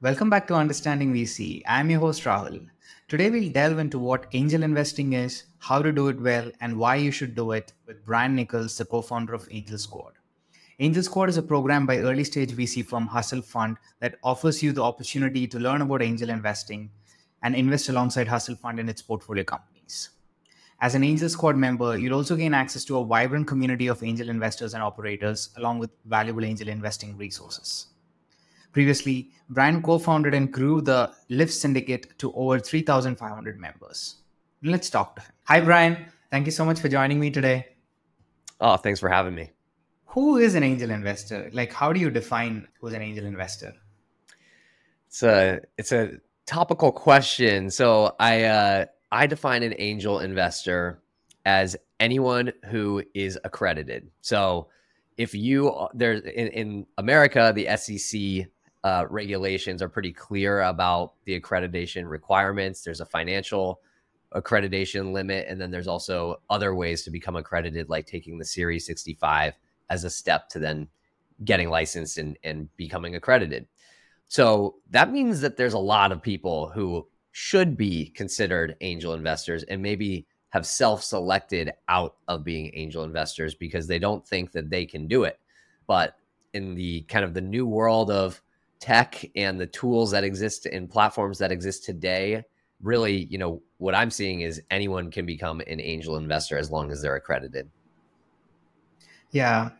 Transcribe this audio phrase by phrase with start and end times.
[0.00, 1.60] Welcome back to Understanding VC.
[1.66, 2.68] I'm your host, Rahul.
[3.08, 6.94] Today, we'll delve into what angel investing is, how to do it well, and why
[6.94, 10.12] you should do it with Brian Nichols, the co founder of Angel Squad.
[10.78, 14.70] Angel Squad is a program by early stage VC firm Hustle Fund that offers you
[14.70, 16.90] the opportunity to learn about angel investing
[17.42, 20.10] and invest alongside Hustle Fund in its portfolio companies.
[20.80, 24.28] As an Angel Squad member, you'll also gain access to a vibrant community of angel
[24.28, 27.86] investors and operators, along with valuable angel investing resources.
[28.72, 34.16] Previously, Brian co founded and grew the Lyft Syndicate to over 3,500 members.
[34.62, 35.32] Let's talk to him.
[35.44, 36.06] Hi, Brian.
[36.30, 37.66] Thank you so much for joining me today.
[38.60, 39.50] Oh, thanks for having me.
[40.06, 41.50] Who is an angel investor?
[41.52, 43.74] Like, how do you define who's an angel investor?
[45.06, 47.70] It's a it's a topical question.
[47.70, 51.00] So I uh, I define an angel investor
[51.46, 54.10] as anyone who is accredited.
[54.20, 54.68] So
[55.16, 58.48] if you there's in, in America, the SEC
[58.84, 62.82] uh, regulations are pretty clear about the accreditation requirements.
[62.82, 63.80] There's a financial
[64.34, 68.86] accreditation limit, and then there's also other ways to become accredited, like taking the Series
[68.86, 69.54] 65
[69.90, 70.88] as a step to then
[71.44, 73.66] getting licensed and, and becoming accredited.
[74.28, 79.62] So that means that there's a lot of people who should be considered angel investors
[79.64, 84.70] and maybe have self selected out of being angel investors because they don't think that
[84.70, 85.38] they can do it.
[85.86, 86.16] But
[86.52, 88.42] in the kind of the new world of
[88.80, 92.44] tech and the tools that exist and platforms that exist today,
[92.82, 96.90] really, you know, what I'm seeing is anyone can become an angel investor as long
[96.90, 97.70] as they're accredited.
[99.30, 99.70] Yeah.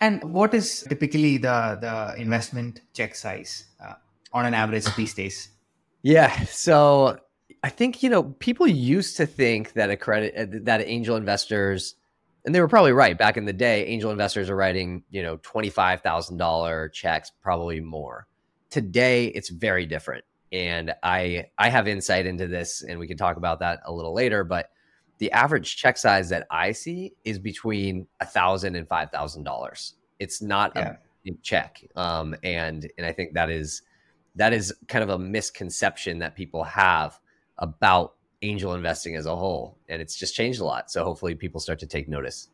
[0.00, 3.94] And what is typically the the investment check size uh,
[4.32, 5.50] on an average these days?
[6.02, 6.44] Yeah.
[6.44, 7.18] So
[7.62, 11.94] I think you know people used to think that a credit uh, that angel investors,
[12.44, 13.86] and they were probably right back in the day.
[13.86, 18.26] Angel investors are writing you know twenty five thousand dollar checks, probably more.
[18.70, 23.36] Today, it's very different, and I I have insight into this, and we can talk
[23.36, 24.44] about that a little later.
[24.44, 24.70] But
[25.18, 29.94] the average check size that I see is between a thousand and five thousand dollars.
[30.18, 30.96] It's not yeah.
[31.26, 33.82] a check, um, and and I think that is
[34.36, 37.18] that is kind of a misconception that people have
[37.58, 41.60] about angel investing as a whole and it's just changed a lot so hopefully people
[41.60, 42.48] start to take notice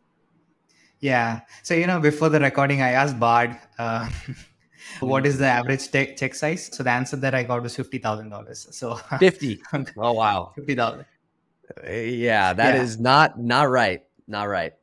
[1.01, 4.09] yeah so you know before the recording i asked bard uh,
[5.01, 6.71] what is the average te- check size?
[6.73, 9.63] So the answer that i got was $50000 so 50
[9.99, 10.53] oh wow.
[10.57, 12.83] 50000 uh, yeah that yeah.
[12.83, 14.75] is not not right not right.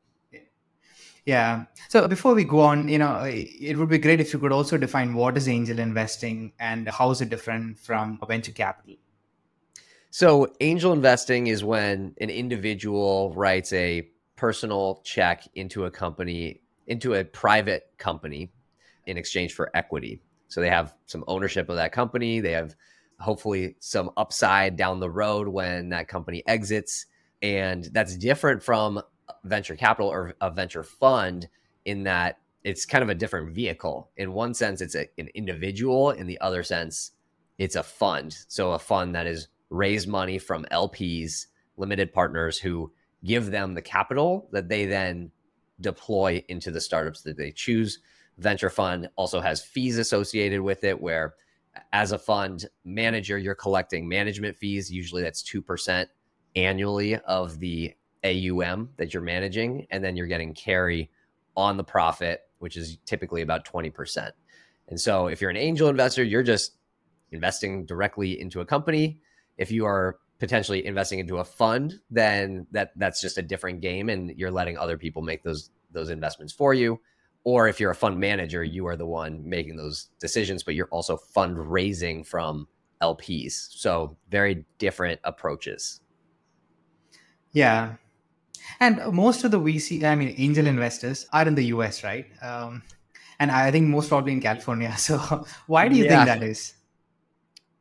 [1.26, 1.66] Yeah.
[1.90, 4.78] So before we go on, you know, it would be great if you could also
[4.78, 8.96] define what is angel investing and how is it different from venture capital?
[10.10, 17.14] So angel investing is when an individual writes a personal check into a company, into
[17.14, 18.52] a private company
[19.12, 20.22] in exchange for equity.
[20.48, 22.40] So they have some ownership of that company.
[22.40, 22.76] They have
[23.20, 27.06] hopefully some upside down the road when that company exits.
[27.42, 29.02] And that's different from
[29.44, 31.48] venture capital or a venture fund
[31.86, 34.10] in that it's kind of a different vehicle.
[34.18, 36.12] In one sense, it's a, an individual.
[36.12, 37.12] In the other sense,
[37.58, 38.36] it's a fund.
[38.48, 41.48] So a fund that is raised money from LPs,
[41.78, 42.92] limited partners who
[43.24, 45.32] give them the capital that they then
[45.80, 48.00] deploy into the startups that they choose.
[48.42, 51.36] Venture fund also has fees associated with it, where
[51.94, 54.92] as a fund manager, you're collecting management fees.
[54.92, 56.08] Usually that's 2%
[56.56, 57.94] annually of the
[58.24, 61.10] AUM that you're managing, and then you're getting carry
[61.56, 64.32] on the profit, which is typically about 20%.
[64.90, 66.78] And so if you're an angel investor, you're just
[67.32, 69.20] investing directly into a company.
[69.58, 74.10] If you are potentially investing into a fund, then that that's just a different game
[74.10, 77.00] and you're letting other people make those those investments for you.
[77.44, 80.88] Or if you're a fund manager, you are the one making those decisions, but you're
[80.92, 82.68] also fundraising from
[83.02, 83.72] LPs.
[83.72, 86.02] So very different approaches.
[87.52, 87.96] Yeah.
[88.80, 92.28] And most of the VC, I mean, angel investors are in the US, right?
[92.42, 92.84] Um,
[93.40, 94.94] and I think most probably in California.
[94.98, 95.18] So
[95.68, 96.26] why do you yeah.
[96.26, 96.74] think that is?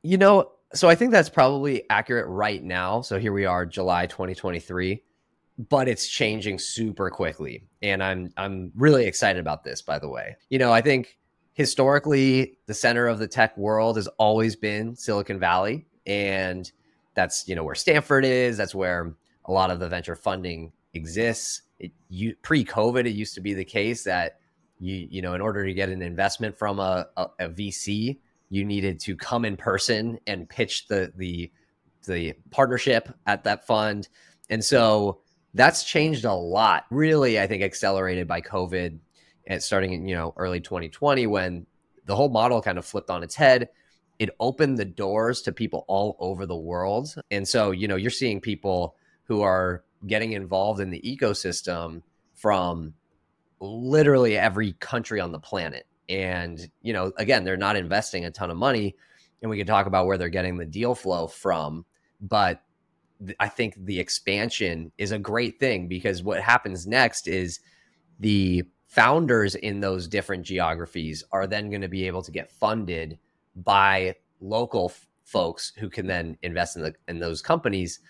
[0.03, 3.03] You know, so I think that's probably accurate right now.
[3.03, 5.03] So here we are, July 2023,
[5.69, 7.65] but it's changing super quickly.
[7.83, 10.37] And I'm I'm really excited about this, by the way.
[10.49, 11.19] You know, I think
[11.53, 15.87] historically the center of the tech world has always been Silicon Valley.
[16.07, 16.71] And
[17.15, 19.15] that's, you know, where Stanford is, that's where
[19.45, 21.63] a lot of the venture funding exists.
[21.79, 24.39] It, you, pre-COVID, it used to be the case that
[24.79, 28.19] you you know in order to get an investment from a, a, a VC,
[28.49, 31.51] you needed to come in person and pitch the the
[32.07, 34.09] the partnership at that fund,
[34.49, 35.21] and so
[35.55, 36.87] that's changed a lot.
[36.91, 38.99] Really, I think accelerated by COVID,
[39.47, 41.67] and starting in you know early 2020 when
[42.07, 43.69] the whole model kind of flipped on its head
[44.21, 47.15] it opened the doors to people all over the world.
[47.31, 48.95] And so, you know, you're seeing people
[49.25, 52.03] who are getting involved in the ecosystem
[52.35, 52.93] from
[53.61, 55.87] literally every country on the planet.
[56.11, 58.95] And, you know, again, they're not investing a ton of money.
[59.41, 61.87] And we can talk about where they're getting the deal flow from.
[62.21, 62.61] But
[63.39, 67.61] I think the expansion is a great thing because what happens next is
[68.19, 73.19] the founders in those different geographies are then going to be able to get funded
[73.55, 78.01] by local f- folks who can then invest in the in those companies.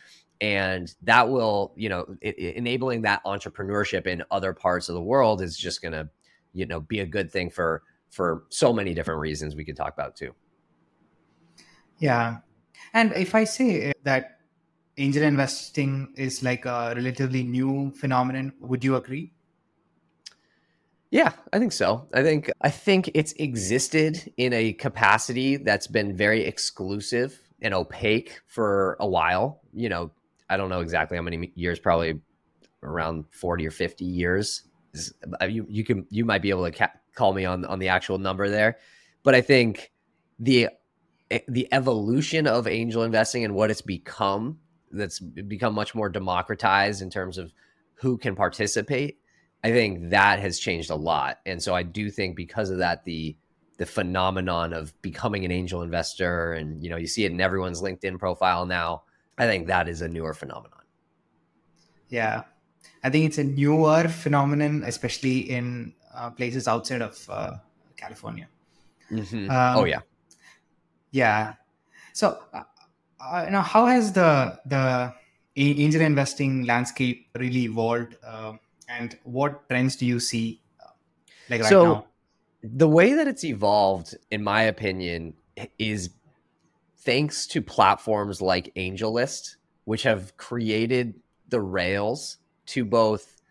[0.41, 5.03] And that will you know it, it, enabling that entrepreneurship in other parts of the
[5.03, 6.09] world is just going to
[6.53, 9.93] you know be a good thing for for so many different reasons we could talk
[9.93, 10.35] about too.
[11.99, 12.39] Yeah.
[12.95, 14.40] And if i say eh, that
[15.01, 19.33] angel investing is like a relatively new phenomenon would you agree
[21.11, 22.07] yeah, I think so.
[22.15, 28.41] I think I think it's existed in a capacity that's been very exclusive and opaque
[28.47, 29.61] for a while.
[29.75, 30.13] You know,
[30.49, 32.21] I don't know exactly how many years, probably
[32.83, 34.63] around 40 or 50 years.
[35.49, 38.19] You you can you might be able to ca- call me on on the actual
[38.19, 38.79] number there,
[39.25, 39.91] but I think
[40.39, 40.69] the
[41.49, 44.59] the evolution of angel investing and what it's become
[44.91, 47.53] that's become much more democratized in terms of
[47.95, 49.21] who can participate
[49.63, 51.39] I think that has changed a lot.
[51.45, 53.37] And so I do think because of that, the
[53.77, 57.81] the phenomenon of becoming an angel investor and you know you see it in everyone's
[57.81, 59.05] linkedin profile now
[59.39, 60.83] i think that is a newer phenomenon.
[62.11, 62.43] Yeah.
[63.03, 67.53] I think it's a newer phenomenon especially in uh, places outside of uh,
[67.97, 68.49] california.
[69.11, 69.51] Mm-hmm.
[69.51, 70.01] um, oh yeah.
[71.11, 71.55] yeah.
[72.13, 72.39] So
[73.21, 75.13] uh, uh know how has the the
[75.57, 78.53] angel investing landscape really evolved uh,
[78.89, 80.61] and what trends do you see
[81.49, 82.07] like right so, now?
[82.63, 85.35] the way that it's evolved in my opinion
[85.79, 86.11] is
[86.99, 91.15] thanks to platforms like AngelList which have created
[91.49, 93.43] the rails to both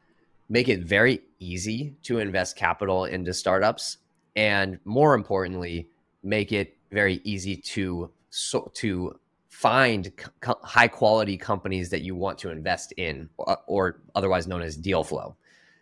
[0.47, 3.97] make it very easy to invest capital into startups
[4.35, 5.89] and more importantly
[6.23, 9.19] make it very easy to so, to
[9.59, 14.61] find co- high quality companies that you want to invest in, uh, or otherwise known
[14.61, 15.35] as deal flow.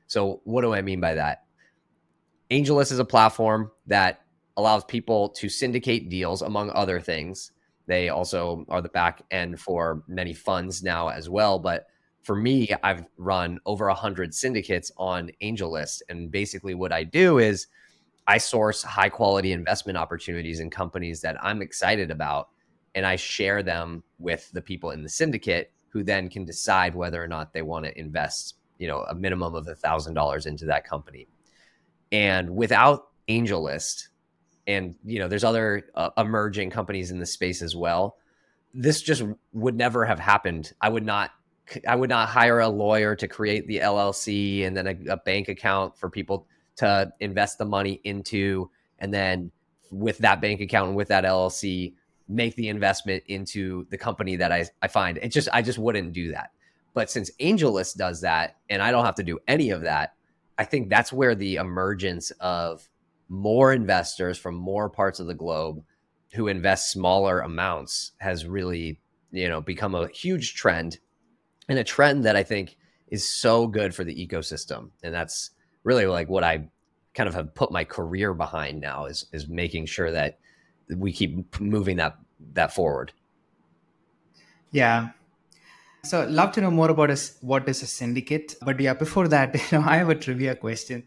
[0.07, 1.43] So, what do I mean by that?
[2.49, 4.21] AngelList is a platform that
[4.55, 7.51] allows people to syndicate deals, among other things.
[7.85, 11.59] They also are the back end for many funds now as well.
[11.59, 11.85] But
[12.23, 16.01] for me, I've run over 100 syndicates on AngelList.
[16.09, 17.67] And basically, what I do is
[18.25, 22.49] I source high quality investment opportunities in companies that I'm excited about
[22.97, 27.23] and I share them with the people in the syndicate who then can decide whether
[27.23, 30.65] or not they want to invest, you know, a minimum of a thousand dollars into
[30.65, 31.27] that company.
[32.11, 34.07] And without AngelList,
[34.65, 38.17] and you know, there's other uh, emerging companies in the space as well.
[38.73, 39.23] This just
[39.53, 40.73] would never have happened.
[40.81, 41.29] I would not.
[41.87, 45.49] I would not hire a lawyer to create the LLC and then a, a bank
[45.49, 46.47] account for people
[46.77, 49.51] to invest the money into, and then
[49.91, 51.93] with that bank account and with that LLC,
[52.27, 55.17] make the investment into the company that I, I find.
[55.17, 56.51] It just I just wouldn't do that.
[56.93, 60.15] But since AngelList does that and I don't have to do any of that,
[60.57, 62.87] I think that's where the emergence of
[63.29, 65.83] more investors from more parts of the globe
[66.33, 68.99] who invest smaller amounts has really,
[69.31, 70.97] you know, become a huge trend
[71.69, 72.77] and a trend that I think
[73.09, 74.89] is so good for the ecosystem.
[75.03, 75.51] And that's
[75.83, 76.69] really like what I
[77.13, 80.39] kind of have put my career behind now is is making sure that
[80.95, 82.17] we keep moving that
[82.53, 83.13] that forward.
[84.71, 85.09] Yeah.
[86.03, 88.55] So love to know more about us, what is a syndicate.
[88.61, 91.03] But yeah, before that, you know, I have a trivia question.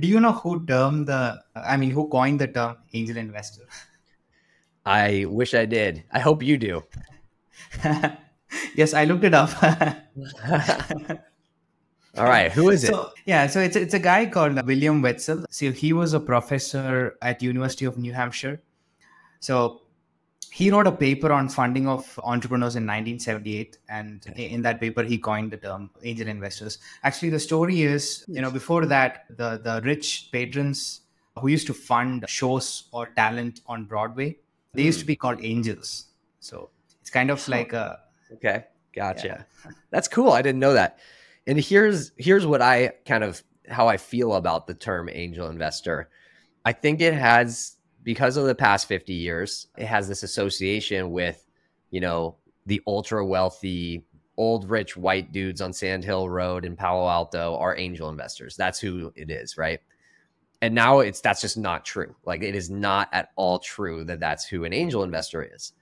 [0.00, 3.62] Do you know who termed the I mean who coined the term angel investor?
[4.86, 6.04] I wish I did.
[6.12, 6.82] I hope you do.
[8.74, 9.50] yes, I looked it up.
[12.16, 12.88] All right, who is it?
[12.88, 15.44] So, yeah, so it's it's a guy called William Wetzel.
[15.50, 18.62] So he was a professor at University of New Hampshire
[19.40, 19.82] so
[20.50, 25.18] he wrote a paper on funding of entrepreneurs in 1978 and in that paper he
[25.18, 26.78] coined the term angel investors.
[27.02, 31.02] Actually the story is you know before that the the rich patrons
[31.38, 34.36] who used to fund shows or talent on broadway
[34.74, 35.08] they used to hmm.
[35.08, 36.06] be called angels.
[36.40, 38.00] So it's kind of like a
[38.34, 38.64] okay.
[38.94, 39.46] Gotcha.
[39.64, 39.70] Yeah.
[39.90, 40.32] that's cool.
[40.32, 40.98] I didn't know that.
[41.46, 46.08] And here's here's what i kind of how i feel about the term angel investor.
[46.64, 51.46] I think it has because of the past 50 years, it has this association with,
[51.90, 52.36] you know,
[52.66, 54.04] the ultra wealthy,
[54.36, 58.56] old rich white dudes on Sand Hill Road in Palo Alto are angel investors.
[58.56, 59.80] That's who it is, right?
[60.60, 64.20] and now it's that's just not true like it is not at all true that
[64.20, 65.72] that's who an angel investor is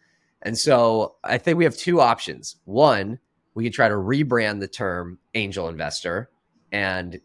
[0.42, 3.18] and so i think we have two options one
[3.54, 6.30] we could try to rebrand the term angel investor
[6.72, 7.20] and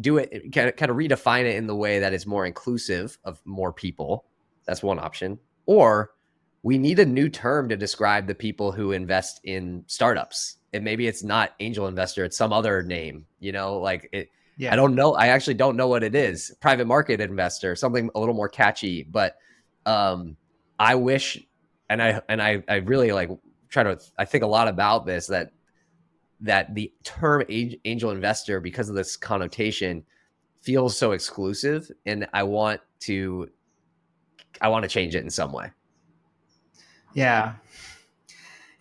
[0.00, 3.18] do it kind of, kind of redefine it in the way that is more inclusive
[3.24, 4.24] of more people
[4.66, 6.10] that's one option or
[6.62, 11.06] we need a new term to describe the people who invest in startups and maybe
[11.06, 14.72] it's not angel investor it's some other name you know like it yeah.
[14.72, 15.14] I don't know.
[15.14, 16.52] I actually don't know what it is.
[16.60, 19.04] Private market investor, something a little more catchy.
[19.04, 19.36] But
[19.86, 20.36] um,
[20.80, 21.38] I wish,
[21.88, 23.30] and I and I I really like
[23.68, 23.98] try to.
[24.18, 25.52] I think a lot about this that
[26.40, 30.04] that the term angel investor because of this connotation
[30.62, 33.50] feels so exclusive, and I want to
[34.60, 35.70] I want to change it in some way.
[37.14, 37.54] Yeah,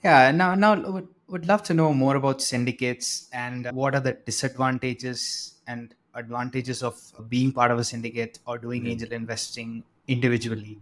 [0.04, 0.32] yeah.
[0.32, 5.56] Now now would would love to know more about syndicates and what are the disadvantages
[5.68, 6.96] and advantages of
[7.30, 8.92] being part of a syndicate or doing mm-hmm.
[8.92, 10.80] angel investing individually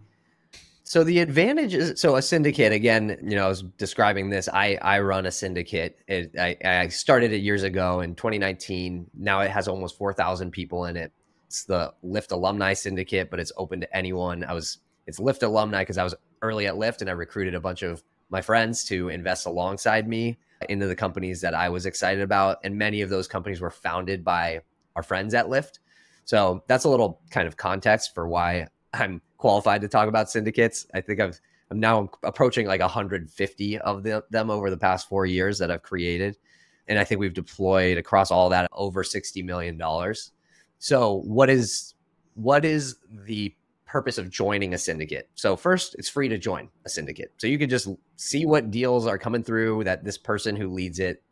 [0.86, 4.78] so the advantage is so a syndicate again you know i was describing this i
[4.82, 5.98] i run a syndicate.
[6.06, 10.84] It, I, I started it years ago in 2019 now it has almost 4000 people
[10.86, 11.12] in it.
[11.46, 14.44] It's the lyft alumni syndicate but it's open to anyone.
[14.44, 17.60] I was it's lyft alumni because i was early at lyft and i recruited a
[17.60, 20.38] bunch of my friends to invest alongside me
[20.68, 22.58] into the companies that i was excited about.
[22.62, 24.60] And many of those companies were founded by
[24.94, 25.78] our friends at Lyft.
[26.24, 30.86] So that's a little kind of context for why I'm qualified to talk about syndicates.
[30.94, 31.40] I think I've
[31.70, 35.82] I'm now approaching like 150 of the, them over the past four years that I've
[35.82, 36.36] created.
[36.86, 39.80] And I think we've deployed across all that over $60 million.
[40.78, 41.94] So what is
[42.34, 43.52] what is the
[43.84, 45.28] purpose of joining a syndicate?
[45.34, 47.32] So first, it's free to join a syndicate.
[47.38, 51.00] So you can just see what deals are coming through that this person who leads
[51.00, 51.24] it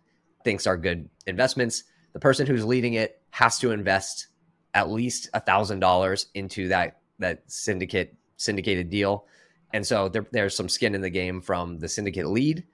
[0.43, 1.85] thinks are good investments
[2.15, 4.29] the person who's leading it has to invest
[4.73, 9.27] at least a thousand dollars into that that syndicate syndicated deal.
[9.73, 12.65] And so there, there's some skin in the game from the syndicate lead.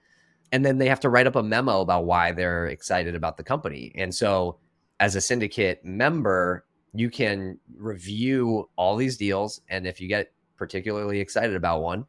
[0.51, 3.43] And then they have to write up a memo about why they're excited about the
[3.43, 3.91] company.
[3.95, 4.57] And so
[4.99, 9.61] as a syndicate member you can review all these deals.
[9.69, 12.05] And if you get particularly excited about one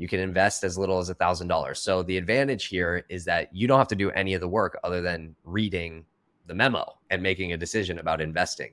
[0.00, 1.78] you can invest as little as a thousand dollars.
[1.78, 4.80] So the advantage here is that you don't have to do any of the work
[4.82, 6.06] other than reading
[6.46, 8.70] the memo and making a decision about investing.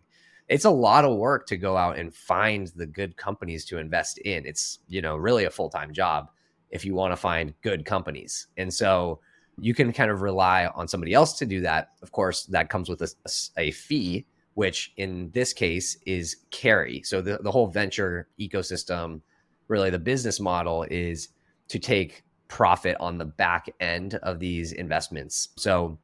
[0.48, 4.18] It's a lot of work to go out and find the good companies to invest
[4.20, 4.46] in.
[4.46, 6.30] It's, you know, really a full-time job
[6.70, 8.48] if you want to find good companies.
[8.58, 9.20] And so
[9.60, 11.92] you can kind of rely on somebody else to do that.
[12.02, 13.10] Of course, that comes with a,
[13.58, 17.02] a fee, which in this case is carry.
[17.04, 19.22] So the, the whole venture ecosystem,
[19.68, 21.30] really the business model is
[21.70, 25.50] to take profit on the back end of these investments.
[25.58, 25.98] So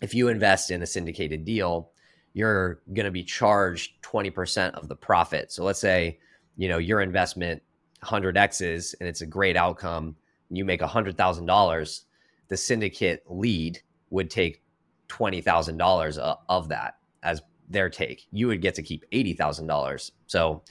[0.00, 1.90] if you invest in a syndicated deal,
[2.34, 5.52] you're going to be charged 20% of the profit.
[5.52, 6.18] So let's say,
[6.56, 7.62] you know, your investment
[8.04, 10.16] 100x's and it's a great outcome,
[10.50, 12.00] you make $100,000,
[12.48, 14.62] the syndicate lead would take
[15.08, 18.26] $20,000 of that as their take.
[18.32, 20.10] You would get to keep $80,000.
[20.26, 20.62] So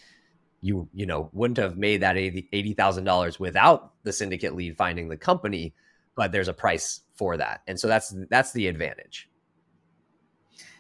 [0.62, 5.74] you, you know, wouldn't have made that $80,000 without the syndicate lead finding the company,
[6.16, 7.62] but there's a price for that.
[7.68, 9.30] And so that's that's the advantage.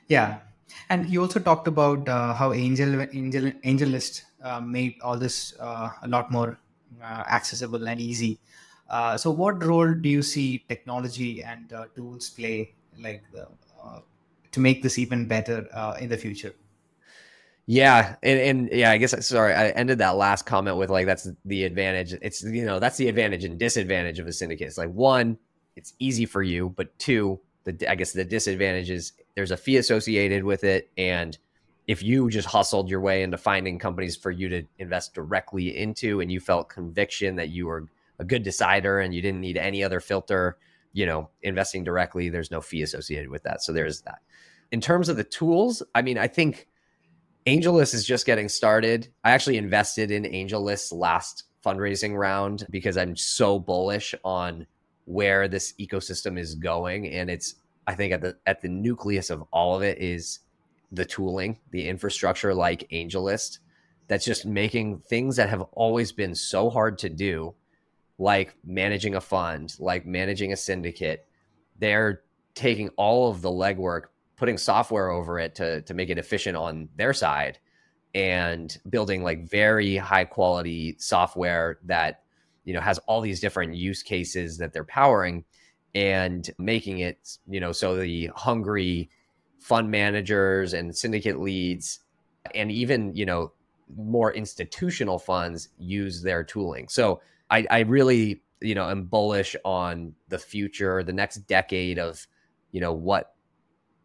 [0.07, 0.39] Yeah.
[0.89, 5.89] And he also talked about uh, how Angel Angel AngelList uh, made all this uh,
[6.01, 6.59] a lot more
[7.01, 8.39] uh, accessible and easy.
[8.89, 13.23] Uh, so, what role do you see technology and uh, tools play, like
[14.51, 15.67] to make this even better
[15.99, 16.53] in the future?
[17.67, 21.29] Yeah, and, and yeah, I guess sorry, I ended that last comment with like that's
[21.45, 22.13] the advantage.
[22.21, 24.67] It's you know that's the advantage and disadvantage of a syndicate.
[24.67, 25.37] It's like one,
[25.75, 29.77] it's easy for you, but two, the I guess the disadvantage is there's a fee
[29.77, 31.37] associated with it, and
[31.87, 36.21] if you just hustled your way into finding companies for you to invest directly into,
[36.21, 37.87] and you felt conviction that you were
[38.19, 40.57] a good decider and you didn't need any other filter,
[40.93, 43.63] you know, investing directly, there's no fee associated with that.
[43.63, 44.19] So there's that.
[44.71, 46.67] In terms of the tools, I mean, I think
[47.47, 49.07] AngelList is just getting started.
[49.23, 54.67] I actually invested in AngelList last fundraising round because I'm so bullish on
[55.05, 57.55] where this ecosystem is going and it's
[57.87, 60.39] i think at the at the nucleus of all of it is
[60.91, 63.59] the tooling the infrastructure like angellist
[64.11, 67.55] that's just making things that have always been so hard to do
[68.21, 71.25] like managing a fund like managing a syndicate.
[71.79, 72.21] They're
[72.53, 76.89] taking all of the legwork putting software over it to to make it efficient on
[76.97, 77.57] their side
[78.13, 82.23] and building like very high quality software that
[82.65, 85.45] you know has all these different use cases that they're powering
[85.93, 89.09] and making it you know so the hungry
[89.59, 91.99] fund managers and syndicate leads
[92.55, 93.51] and even you know
[93.97, 96.87] more institutional funds use their tooling.
[96.87, 102.27] So I, I really, you know, am bullish on the future, the next decade of,
[102.71, 103.33] you know, what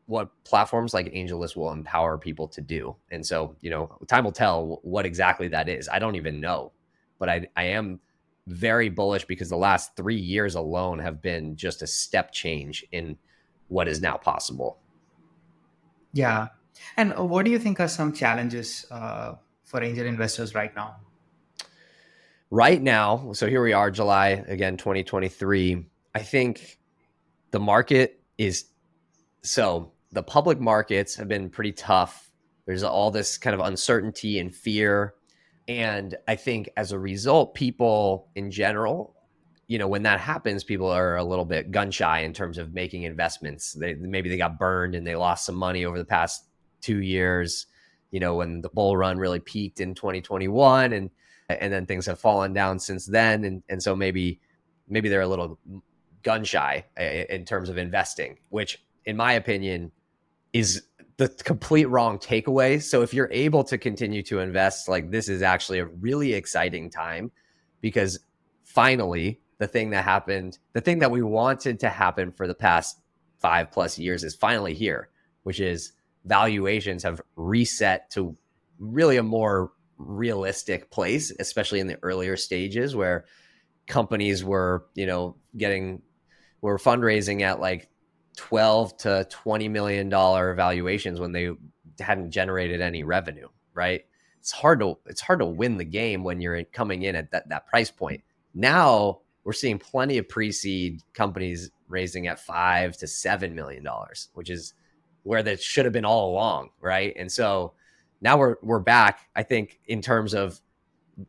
[0.07, 2.95] what platforms like AngelList will empower people to do.
[3.11, 5.89] And so, you know, time will tell what exactly that is.
[5.89, 6.71] I don't even know,
[7.19, 7.99] but I, I am
[8.47, 13.17] very bullish because the last three years alone have been just a step change in
[13.69, 14.79] what is now possible.
[16.13, 16.49] Yeah.
[16.97, 19.35] And what do you think are some challenges uh,
[19.65, 20.97] for angel investors right now?
[22.51, 25.85] Right now, so here we are, July again, 2023.
[26.15, 26.79] I think
[27.51, 28.67] the market is
[29.43, 32.31] so the public markets have been pretty tough.
[32.65, 35.15] There's all this kind of uncertainty and fear.
[35.69, 39.15] And I think as a result, people in general,
[39.67, 42.73] you know, when that happens, people are a little bit gun shy in terms of
[42.73, 43.73] making investments.
[43.73, 46.45] They maybe they got burned and they lost some money over the past
[46.81, 47.67] two years.
[48.13, 51.11] You know, when the bull run really peaked in 2021, and
[51.49, 54.41] and then things have fallen down since then, and and so maybe
[54.89, 55.59] maybe they're a little
[56.23, 59.91] gun shy eh, in terms of investing, which in my opinion
[60.53, 60.83] is
[61.19, 62.83] the complete wrong takeaway.
[62.83, 66.91] So if you're able to continue to invest, like this is actually a really exciting
[66.91, 67.31] time
[67.81, 68.19] because
[68.65, 73.01] finally the thing that happened, the thing that we wanted to happen for the past
[73.39, 75.09] five plus years is finally here,
[75.45, 75.93] which is
[76.27, 78.37] valuations have reset to
[78.79, 83.25] really a more realistic place, especially in the earlier stages where
[83.87, 86.03] companies were, you know, getting
[86.61, 87.89] were fundraising at like
[88.37, 91.51] 12 to 20 million dollar valuations when they
[91.99, 94.05] hadn't generated any revenue, right?
[94.41, 97.49] It's hard to it's hard to win the game when you're coming in at that,
[97.49, 98.23] that price point.
[98.55, 104.51] Now we're seeing plenty of pre-seed companies raising at five to seven million dollars, which
[104.51, 104.75] is
[105.23, 107.13] where that should have been all along, right?
[107.17, 107.73] And so
[108.21, 110.61] now we're we're back, I think, in terms of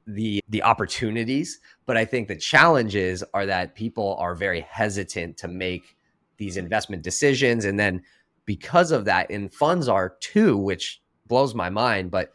[0.05, 5.47] the the opportunities, but I think the challenges are that people are very hesitant to
[5.47, 5.96] make
[6.37, 7.65] these investment decisions.
[7.65, 8.01] And then
[8.45, 12.31] because of that, and funds are too, which blows my mind, but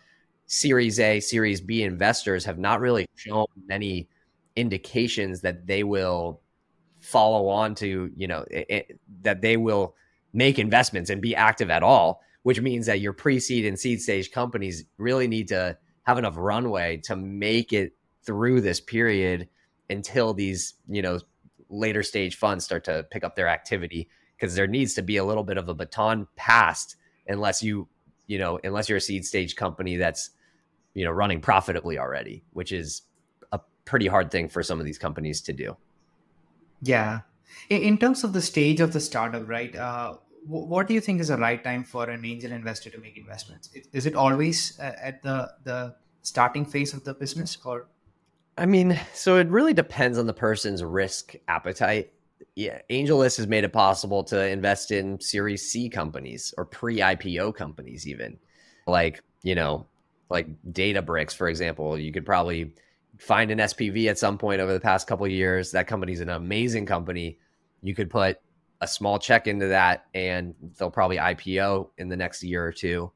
[0.47, 4.09] Series A, Series B investors have not really shown many
[4.55, 6.43] indications that they will
[7.01, 9.95] follow on to, you know, it, it, that they will
[10.33, 14.01] make investments and be active at all, which means that your pre seed and seed
[14.01, 17.93] stage companies really need to have enough runway to make it
[18.25, 19.49] through this period
[19.91, 21.19] until these, you know,
[21.73, 25.25] later stage funds start to pick up their activity because there needs to be a
[25.25, 27.89] little bit of a baton passed unless you
[28.27, 30.31] you know unless you're a seed stage company that's
[30.95, 33.03] you know running profitably already which is
[33.53, 35.77] a pretty hard thing for some of these companies to do.
[36.83, 37.21] Yeah.
[37.69, 41.29] In terms of the stage of the startup right uh, what do you think is
[41.29, 43.71] the right time for an angel investor to make investments?
[43.93, 47.87] Is it always uh, at the the starting phase of the business or
[48.59, 52.13] I mean, so it really depends on the person's risk appetite.
[52.55, 58.07] Yeah, AngelList has made it possible to invest in Series C companies or pre-IPO companies,
[58.07, 58.39] even
[58.87, 59.87] like you know,
[60.29, 61.99] like Databricks, for example.
[61.99, 62.75] You could probably
[63.19, 65.71] find an SPV at some point over the past couple years.
[65.71, 67.39] That company's an amazing company.
[67.83, 68.39] You could put
[68.81, 73.13] a small check into that, and they'll probably IPO in the next year or two.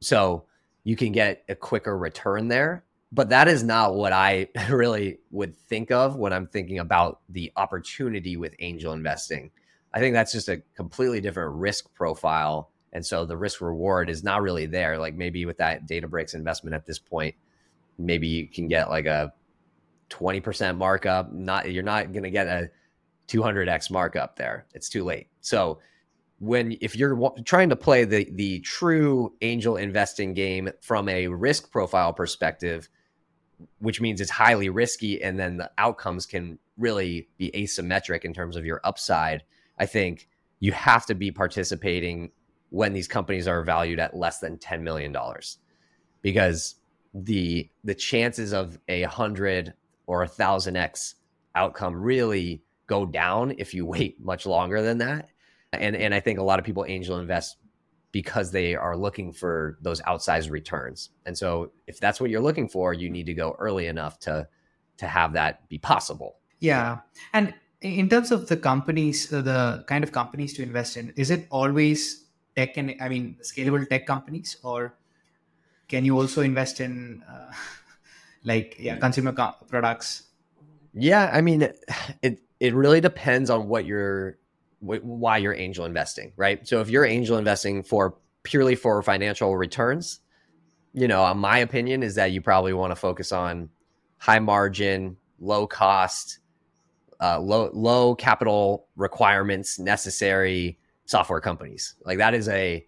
[0.00, 0.44] So
[0.82, 2.84] you can get a quicker return there
[3.14, 7.52] but that is not what I really would think of when I'm thinking about the
[7.56, 9.52] opportunity with angel investing.
[9.92, 12.70] I think that's just a completely different risk profile.
[12.92, 14.98] And so the risk reward is not really there.
[14.98, 17.36] Like maybe with that Databricks investment at this point,
[17.98, 19.32] maybe you can get like a
[20.10, 21.32] 20% markup.
[21.32, 22.68] Not you're not going to get a
[23.28, 24.66] 200x markup there.
[24.74, 25.28] It's too late.
[25.40, 25.78] So
[26.40, 31.70] when if you're trying to play the the true angel investing game from a risk
[31.70, 32.88] profile perspective,
[33.78, 38.56] which means it's highly risky and then the outcomes can really be asymmetric in terms
[38.56, 39.42] of your upside
[39.78, 40.28] i think
[40.60, 42.30] you have to be participating
[42.70, 45.58] when these companies are valued at less than 10 million dollars.
[46.22, 46.76] Because
[47.12, 49.74] the the chances of a 100
[50.06, 51.14] or a 1000x
[51.54, 55.28] outcome really go down if you wait much longer than that.
[55.72, 57.56] And and i think a lot of people angel invest
[58.14, 61.10] because they are looking for those outsized returns.
[61.26, 64.46] And so if that's what you're looking for, you need to go early enough to
[64.98, 66.38] to have that be possible.
[66.60, 66.98] Yeah.
[67.32, 71.32] And in terms of the companies, uh, the kind of companies to invest in, is
[71.32, 74.94] it always tech and I mean scalable tech companies or
[75.88, 77.50] can you also invest in uh,
[78.44, 80.30] like yeah, consumer co- products?
[80.94, 81.66] Yeah, I mean
[82.22, 83.84] it it really depends on what
[84.84, 86.66] why you're angel investing, right?
[86.66, 90.20] So if you're angel investing for purely for financial returns,
[90.92, 93.70] you know, my opinion is that you probably want to focus on
[94.18, 96.38] high margin, low cost,
[97.20, 101.94] uh, low low capital requirements necessary software companies.
[102.04, 102.86] Like that is a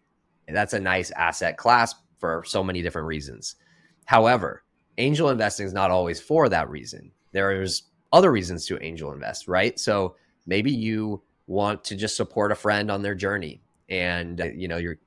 [0.49, 3.57] that's a nice asset class for so many different reasons.
[4.05, 4.63] However,
[4.99, 7.11] angel investing is not always for that reason.
[7.33, 9.79] There's other reasons to angel invest, right?
[9.79, 13.63] So maybe you want to just support a friend on their journey.
[13.89, 14.99] And uh, you know you're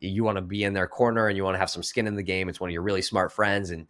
[0.00, 2.16] you want to be in their corner and you want to have some skin in
[2.16, 2.48] the game.
[2.48, 3.86] It's one of your really smart friends and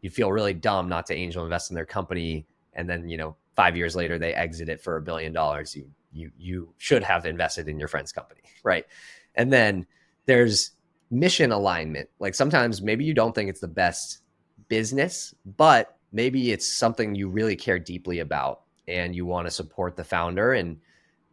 [0.00, 2.46] you feel really dumb not to angel invest in their company.
[2.72, 5.76] And then you know 5 years later they exit it for a billion dollars.
[5.76, 8.86] You you you should have invested in your friend's company right?
[9.34, 9.86] And then
[10.26, 10.72] there's
[11.10, 12.08] mission alignment.
[12.18, 14.20] Like sometimes maybe you don't think it's the best
[14.68, 19.96] business but maybe it's something you really care deeply about and you want to support
[19.96, 20.78] the founder and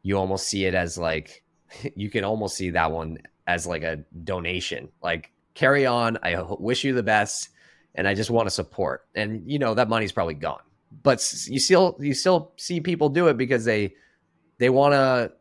[0.06, 1.44] you almost see it as like
[1.96, 4.88] you can almost see that one as like a donation.
[5.04, 7.48] Like carry on i wish you the best
[7.96, 9.08] and i just want to support.
[9.15, 10.62] And you know that money's probably gone.
[11.02, 13.96] But you still you still see people do it because they
[14.60, 15.32] they want to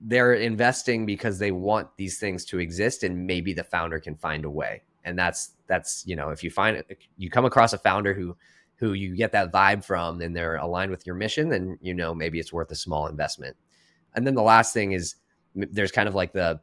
[0.00, 4.44] they're investing because they want these things to exist and maybe the founder can find
[4.44, 4.82] a way.
[5.04, 6.80] And that's that's you know if you find
[7.16, 8.36] you come across a founder who
[8.76, 12.14] who you get that vibe from and they're aligned with your mission, then you know
[12.14, 13.56] maybe it's worth a small investment.
[14.14, 15.16] And then the last thing is
[15.54, 16.60] there's kind of like the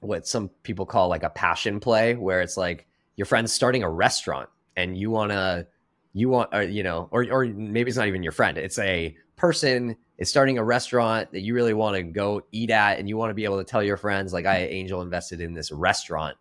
[0.00, 2.86] what some people call like a passion play where it's like
[3.16, 5.66] your friend's starting a restaurant and you want to
[6.12, 9.16] you want or you know or or maybe it's not even your friend it's a
[9.36, 13.16] person is starting a restaurant that you really want to go eat at and you
[13.16, 16.36] want to be able to tell your friends like I angel invested in this restaurant.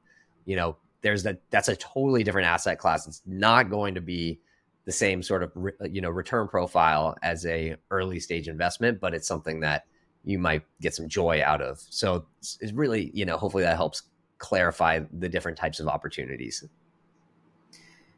[0.46, 3.08] You know there's that that's a totally different asset class.
[3.08, 4.40] It's not going to be
[4.86, 9.14] the same sort of uh, you know return profile as a early stage investment, but
[9.14, 9.86] it's something that
[10.28, 11.80] you might get some joy out of.
[11.80, 14.04] So it's really you know hopefully that helps
[14.38, 16.64] clarify the different types of opportunities.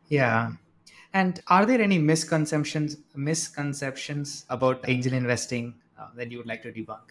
[0.07, 0.53] Yeah.
[1.13, 6.71] And are there any misconceptions misconceptions about angel investing uh, that you would like to
[6.71, 7.01] debunk?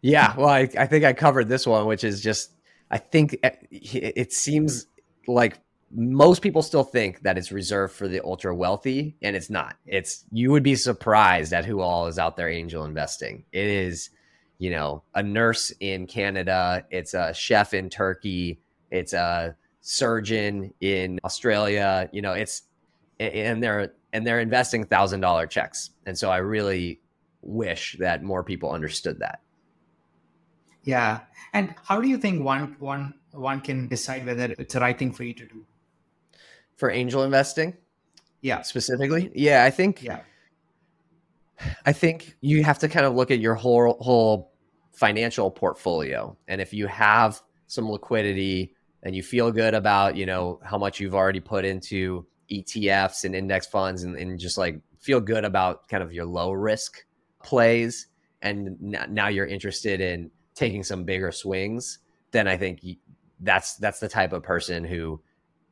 [0.00, 2.52] Yeah, well, I, I think I covered this one, which is just
[2.90, 4.86] I think eh, it seems
[5.26, 5.58] like
[5.90, 9.76] most people still think that it's reserved for the ultra wealthy and it's not.
[9.86, 13.44] It's you would be surprised at who all is out there angel investing.
[13.52, 14.10] It is
[14.58, 21.20] you know a nurse in canada it's a chef in turkey it's a surgeon in
[21.24, 22.62] australia you know it's
[23.20, 25.90] and they're and they're investing thousand dollar checks.
[26.06, 27.00] And so i really
[27.42, 29.40] wish that more people understood that.
[30.82, 31.20] Yeah.
[31.52, 35.12] And how do you think one one one can decide whether it's the right thing
[35.12, 35.64] for you to do
[36.78, 37.76] for angel investing?
[38.40, 38.62] Yeah.
[38.62, 39.30] Specifically?
[39.34, 40.20] Yeah, I think yeah.
[41.84, 44.52] I think you have to kind of look at your whole whole
[44.92, 46.36] financial portfolio.
[46.46, 51.00] And if you have some liquidity and you feel good about, you know, how much
[51.00, 55.88] you've already put into ETFs and index funds and, and just like feel good about
[55.88, 57.04] kind of your low risk
[57.42, 58.06] plays
[58.42, 61.98] and now you're interested in taking some bigger swings,
[62.30, 62.84] then I think
[63.40, 65.20] that's that's the type of person who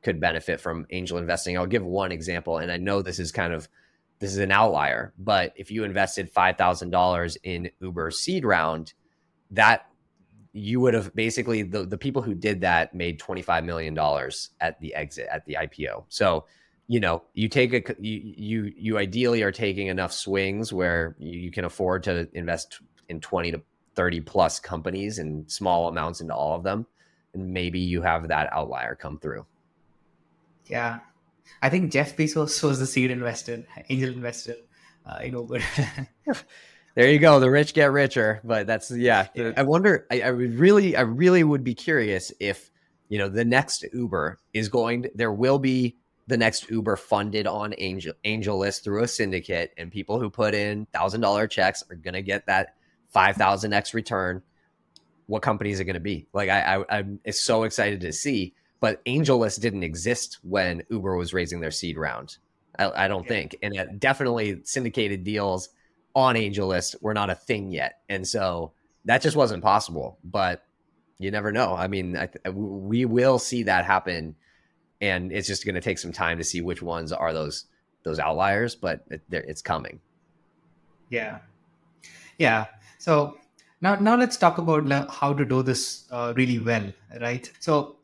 [0.07, 1.59] could benefit from angel investing.
[1.59, 3.69] I'll give one example, and I know this is kind of
[4.21, 8.95] this is an outlier, but if you invested five thousand dollars in Uber seed round,
[9.51, 9.87] that
[10.53, 13.99] you would have basically the, the people who did that made $25 million
[14.61, 16.05] at the exit at the IPO.
[16.09, 16.47] So,
[16.87, 21.51] you know, you take a you you you ideally are taking enough swings where you
[21.51, 23.63] can afford to invest in 20 to
[23.97, 26.87] 30 plus companies and small amounts into all of them.
[27.35, 29.45] And maybe you have that outlier come through.
[30.67, 31.01] Yeah,
[31.63, 34.57] I think Jeff Bezos was the seed investor, angel investor
[35.07, 35.61] uh, in Uber.
[36.95, 37.41] there you go.
[37.41, 39.29] The rich get richer, but that's yeah.
[39.35, 39.53] yeah.
[39.57, 40.07] I wonder.
[40.11, 42.71] I, I really, I really would be curious if
[43.09, 45.05] you know the next Uber is going.
[45.05, 49.91] To, there will be the next Uber funded on Angel AngelList through a syndicate, and
[49.91, 52.75] people who put in thousand dollar checks are going to get that
[53.09, 54.43] five thousand x return.
[55.27, 56.27] What company is it going to be?
[56.33, 61.33] Like I, I, I'm so excited to see but AngelList didn't exist when Uber was
[61.33, 62.37] raising their seed round.
[62.79, 63.29] I, I don't yeah.
[63.29, 65.71] think, and it definitely syndicated deals
[66.15, 68.73] on AngelList were not a thing yet, and so
[69.05, 70.19] that just wasn't possible.
[70.25, 70.65] But
[71.19, 71.75] you never know.
[71.75, 74.35] I mean, I, we will see that happen,
[75.01, 77.65] and it's just going to take some time to see which ones are those
[78.03, 78.75] those outliers.
[78.75, 80.01] But it, it's coming.
[81.09, 81.39] Yeah,
[82.39, 82.67] yeah.
[82.99, 83.39] So
[83.81, 87.51] now now let's talk about how to do this uh, really well, right?
[87.61, 87.97] So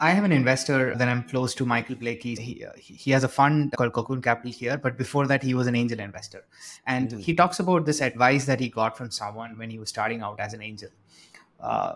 [0.00, 2.34] I have an investor that I'm close to, Michael Blakey.
[2.34, 5.66] He, uh, he has a fund called Cocoon Capital here, but before that, he was
[5.66, 6.44] an angel investor.
[6.86, 7.18] And mm-hmm.
[7.18, 10.40] he talks about this advice that he got from someone when he was starting out
[10.40, 10.88] as an angel.
[11.60, 11.94] Uh,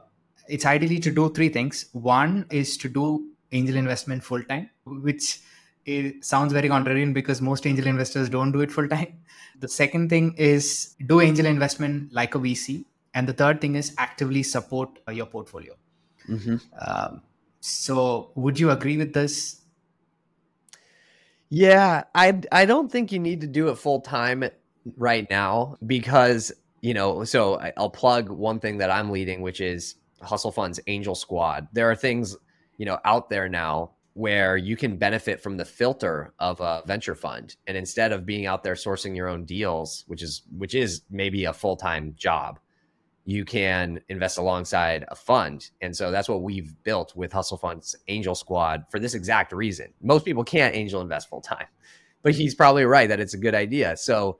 [0.48, 1.87] it's ideally to do three things.
[1.92, 5.40] One is to do angel investment full time, which
[5.85, 9.18] it sounds very contrarian because most angel investors don't do it full time.
[9.61, 12.85] The second thing is do angel investment like a VC.
[13.14, 15.74] And the third thing is actively support uh, your portfolio.
[16.28, 16.56] Mm-hmm.
[16.87, 17.22] Um,
[17.66, 19.61] so, would you agree with this?
[21.48, 24.44] Yeah, I I don't think you need to do it full time
[24.96, 27.24] right now because you know.
[27.24, 31.66] So I'll plug one thing that I'm leading, which is Hustle Fund's Angel Squad.
[31.72, 32.37] There are things
[32.76, 37.16] you know out there now where you can benefit from the filter of a venture
[37.16, 41.02] fund and instead of being out there sourcing your own deals which is which is
[41.11, 42.59] maybe a full-time job
[43.26, 45.70] you can invest alongside a fund.
[45.82, 49.92] And so that's what we've built with hustle fund's angel squad for this exact reason.
[50.00, 51.66] Most people can't angel invest full time
[52.22, 53.96] but he's probably right that it's a good idea.
[53.96, 54.38] So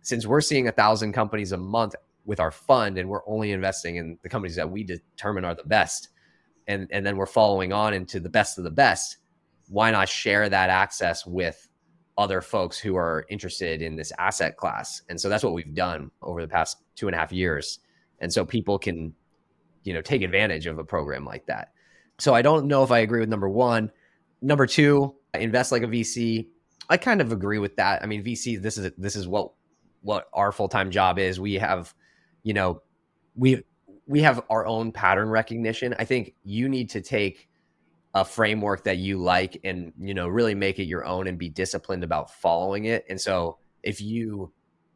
[0.00, 3.96] since we're seeing a thousand companies a month with our fund and we're only investing
[3.96, 6.08] in the companies that we determine are the best
[6.68, 9.16] and and then we're following on into the best of the best
[9.68, 11.68] why not share that access with
[12.18, 15.02] other folks who are interested in this asset class?
[15.08, 17.78] And so that's what we've done over the past two and a half years
[18.22, 19.12] and so people can
[19.82, 21.72] you know take advantage of a program like that.
[22.18, 23.90] So i don't know if i agree with number one.
[24.40, 26.46] Number two invest like a vc
[26.88, 28.02] i kind of agree with that.
[28.02, 29.52] I mean vc this is this is what
[30.00, 31.38] what our full-time job is.
[31.38, 31.92] We have
[32.42, 32.80] you know
[33.34, 33.62] we
[34.06, 35.94] we have our own pattern recognition.
[35.98, 37.48] I think you need to take
[38.14, 41.48] a framework that you like and you know really make it your own and be
[41.48, 43.04] disciplined about following it.
[43.08, 44.52] And so if you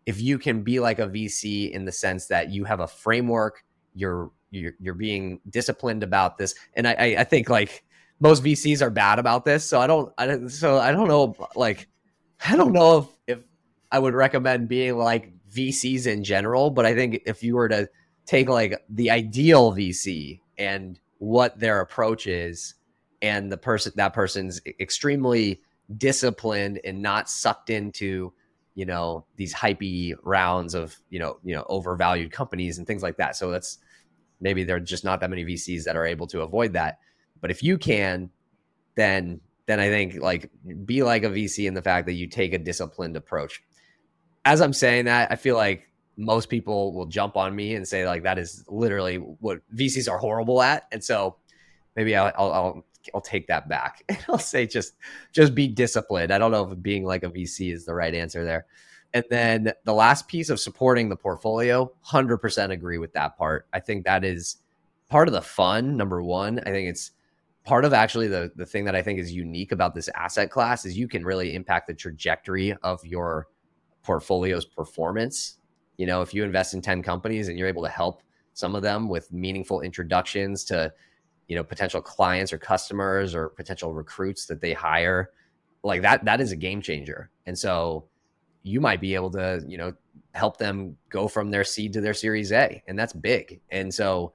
[0.07, 3.65] if you can be like a VC in the sense that you have a framework,
[3.95, 7.85] you're you're, you're being disciplined about this, and I, I think like
[8.21, 9.65] most VCs are bad about this.
[9.65, 11.89] So I don't I don't so I don't know like
[12.49, 13.45] I don't know if if
[13.91, 17.89] I would recommend being like VCs in general, but I think if you were to
[18.25, 22.75] take like the ideal VC and what their approach is,
[23.23, 25.61] and the person that person's extremely
[25.97, 28.33] disciplined and not sucked into
[28.77, 33.17] you know these hypey rounds of you know you know overvalued companies and things like
[33.17, 33.35] that.
[33.35, 33.79] So that's
[34.41, 37.01] maybe there are just not that many vcs that are able to avoid that.
[37.41, 38.31] But if you can
[38.95, 40.51] then then i think like
[40.85, 43.63] be like a vc in the fact that you take a disciplined approach.
[44.45, 48.07] As i'm saying that i feel like most people will jump on me and say
[48.07, 51.37] like that is literally what VCs are horrible at, and so
[51.95, 54.03] maybe I'll I'll, I'll, I'll take that back.
[54.29, 54.95] I'll say just
[55.33, 56.33] just be disciplined.
[56.33, 58.67] I don't know if being like a VC is the right answer there.
[59.15, 63.67] And then the last piece of supporting the portfolio, 100% agree with that part.
[63.73, 64.57] I think that is
[65.09, 65.97] part of the fun.
[65.97, 67.13] Number one, I think it's
[67.65, 70.85] part of actually the the thing that I think is unique about this asset class
[70.85, 73.49] is you can really impact the trajectory of your
[74.03, 75.59] portfolio's performance
[75.97, 78.23] you know, if you invest in 10 companies and you're able to help
[78.55, 80.93] some of them with meaningful introductions to,
[81.49, 85.31] you know, potential clients or customers or potential recruits that they hire,
[85.83, 87.31] like that, that is a game changer.
[87.47, 88.07] And so
[88.63, 89.95] you might be able to, you know,
[90.35, 92.83] help them go from their seed to their series A.
[92.87, 93.61] And that's big.
[93.71, 94.33] And so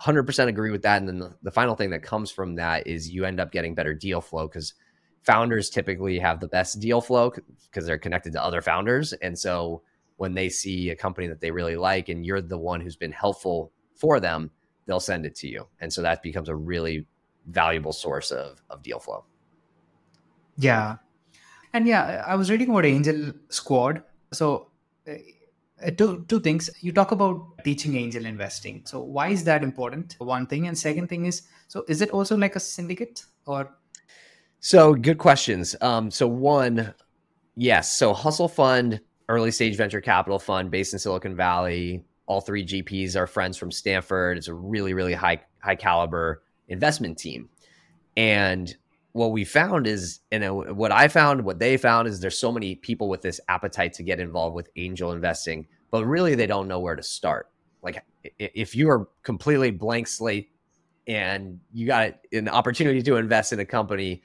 [0.00, 0.98] 100% agree with that.
[0.98, 3.74] And then the, the final thing that comes from that is you end up getting
[3.74, 4.74] better deal flow because
[5.22, 7.32] founders typically have the best deal flow
[7.70, 9.12] because they're connected to other founders.
[9.14, 9.82] And so,
[10.16, 13.12] when they see a company that they really like and you're the one who's been
[13.12, 14.50] helpful for them,
[14.86, 15.66] they'll send it to you.
[15.80, 17.06] And so that becomes a really
[17.46, 19.24] valuable source of, of deal flow.
[20.56, 20.96] Yeah.
[21.72, 24.02] And yeah, I was reading about Angel Squad.
[24.32, 24.70] So,
[25.06, 26.70] uh, two, two things.
[26.80, 28.82] You talk about teaching angel investing.
[28.86, 30.16] So, why is that important?
[30.18, 30.66] One thing.
[30.66, 33.74] And second thing is, so is it also like a syndicate or?
[34.60, 35.76] So, good questions.
[35.82, 36.94] Um, so, one,
[37.56, 37.94] yes.
[37.94, 42.04] So, Hustle Fund early stage venture capital fund based in Silicon Valley.
[42.26, 44.38] All three GPs are friends from Stanford.
[44.38, 47.48] It's a really, really high high caliber investment team.
[48.16, 48.74] And
[49.12, 52.52] what we found is, you know, what I found, what they found is there's so
[52.52, 56.68] many people with this appetite to get involved with angel investing, but really they don't
[56.68, 57.50] know where to start.
[57.82, 58.04] Like
[58.38, 60.50] if you are completely blank slate
[61.06, 64.22] and you got an opportunity to invest in a company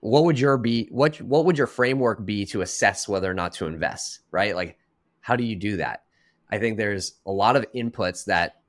[0.00, 3.52] what would your be what what would your framework be to assess whether or not
[3.52, 4.76] to invest right like
[5.20, 6.02] how do you do that
[6.52, 8.60] i think there's a lot of inputs that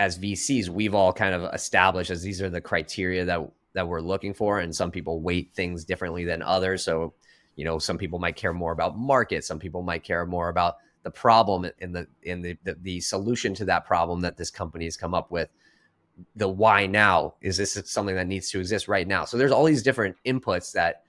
[0.00, 3.40] as vcs we've all kind of established as these are the criteria that
[3.76, 4.58] that we're looking for.
[4.58, 6.82] And some people weight things differently than others.
[6.82, 7.12] So
[7.54, 9.44] you know some people might care more about market.
[9.44, 13.54] Some people might care more about the problem and the in the, the the solution
[13.54, 15.50] to that problem that this company has come up with.
[16.34, 19.26] The why now is this something that needs to exist right now?
[19.26, 21.02] So there's all these different inputs that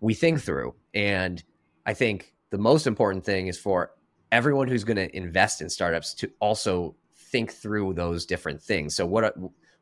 [0.00, 0.74] we think through.
[0.94, 1.42] And
[1.86, 3.90] i think the most important thing is for
[4.34, 9.06] everyone who's going to invest in startups to also think through those different things so
[9.06, 9.34] what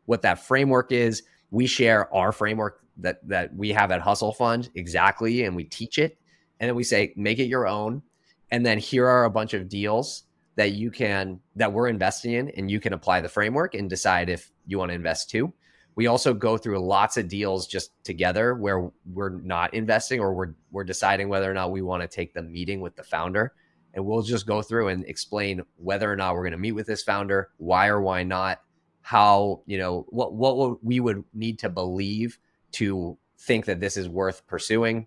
[0.07, 1.23] what that framework is.
[1.51, 5.99] We share our framework that that we have at Hustle Fund exactly, and we teach
[5.99, 6.19] it.
[6.61, 8.03] And then we say, make it your own.
[8.51, 10.25] And then here are a bunch of deals
[10.57, 14.29] that you can that we're investing in, and you can apply the framework and decide
[14.29, 15.53] if you want to invest too.
[15.95, 20.55] We also go through lots of deals just together where we're not investing or we're
[20.71, 23.53] we're deciding whether or not we want to take the meeting with the founder.
[23.95, 26.87] And we'll just go through and explain whether or not we're going to meet with
[26.87, 28.61] this founder, why or why not,
[29.03, 32.39] how, you know, what what we would need to believe
[32.73, 35.07] to think that this is worth pursuing.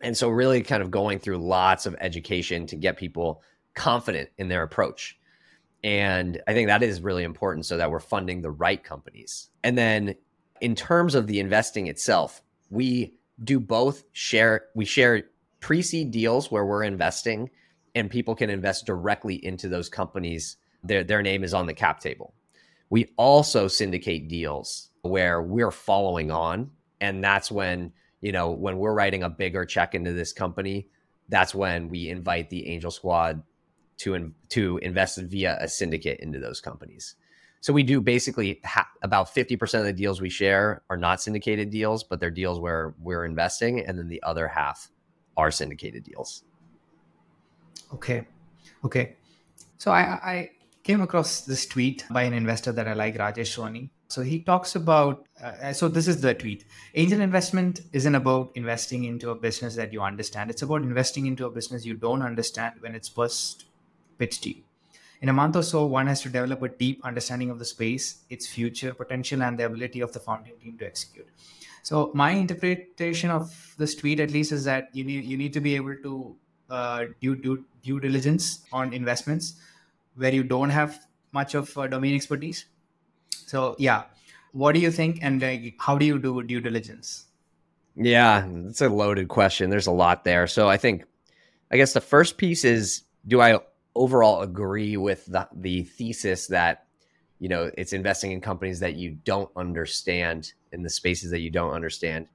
[0.00, 3.42] And so really kind of going through lots of education to get people
[3.74, 5.18] confident in their approach.
[5.82, 9.50] And I think that is really important so that we're funding the right companies.
[9.62, 10.14] And then
[10.60, 15.24] in terms of the investing itself, we do both share, we share
[15.60, 17.50] pre seed deals where we're investing
[17.98, 20.56] and people can invest directly into those companies.
[20.84, 22.34] Their, their name is on the cap table.
[22.90, 26.70] We also syndicate deals where we're following on.
[27.00, 30.88] And that's when, you know, when we're writing a bigger check into this company,
[31.28, 33.42] that's when we invite the angel squad
[33.98, 37.16] to in, to invest via a syndicate into those companies.
[37.60, 41.70] So we do basically ha- about 50% of the deals we share are not syndicated
[41.70, 44.88] deals, but they're deals where we're investing and then the other half
[45.36, 46.44] are syndicated deals.
[47.92, 48.26] Okay.
[48.84, 49.16] Okay.
[49.78, 50.50] So I, I
[50.82, 53.90] came across this tweet by an investor that I like, Rajesh Sawhney.
[54.08, 59.04] So he talks about, uh, so this is the tweet Angel investment isn't about investing
[59.04, 60.50] into a business that you understand.
[60.50, 63.66] It's about investing into a business you don't understand when it's first
[64.16, 64.62] pitched to you.
[65.20, 68.24] In a month or so, one has to develop a deep understanding of the space,
[68.30, 71.26] its future potential, and the ability of the founding team to execute.
[71.82, 75.60] So my interpretation of this tweet, at least, is that you need you need to
[75.60, 76.36] be able to
[76.68, 79.54] uh, due, do due diligence on investments
[80.16, 82.66] where you don't have much of uh, domain expertise.
[83.30, 84.04] So yeah,
[84.52, 87.26] what do you think, and like, how do you do due diligence?
[87.94, 89.70] Yeah, it's a loaded question.
[89.70, 90.46] There's a lot there.
[90.46, 91.04] So I think,
[91.70, 93.58] I guess the first piece is, do I
[93.98, 96.86] overall agree with the, the thesis that
[97.38, 101.50] you know it's investing in companies that you don't understand in the spaces that you
[101.50, 102.26] don't understand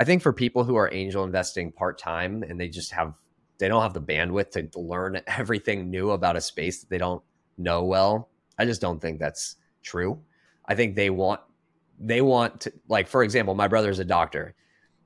[0.00, 3.14] i think for people who are angel investing part-time and they just have
[3.60, 7.22] they don't have the bandwidth to learn everything new about a space that they don't
[7.58, 10.18] know well i just don't think that's true
[10.66, 11.40] i think they want
[11.98, 14.54] they want to like for example my brother is a doctor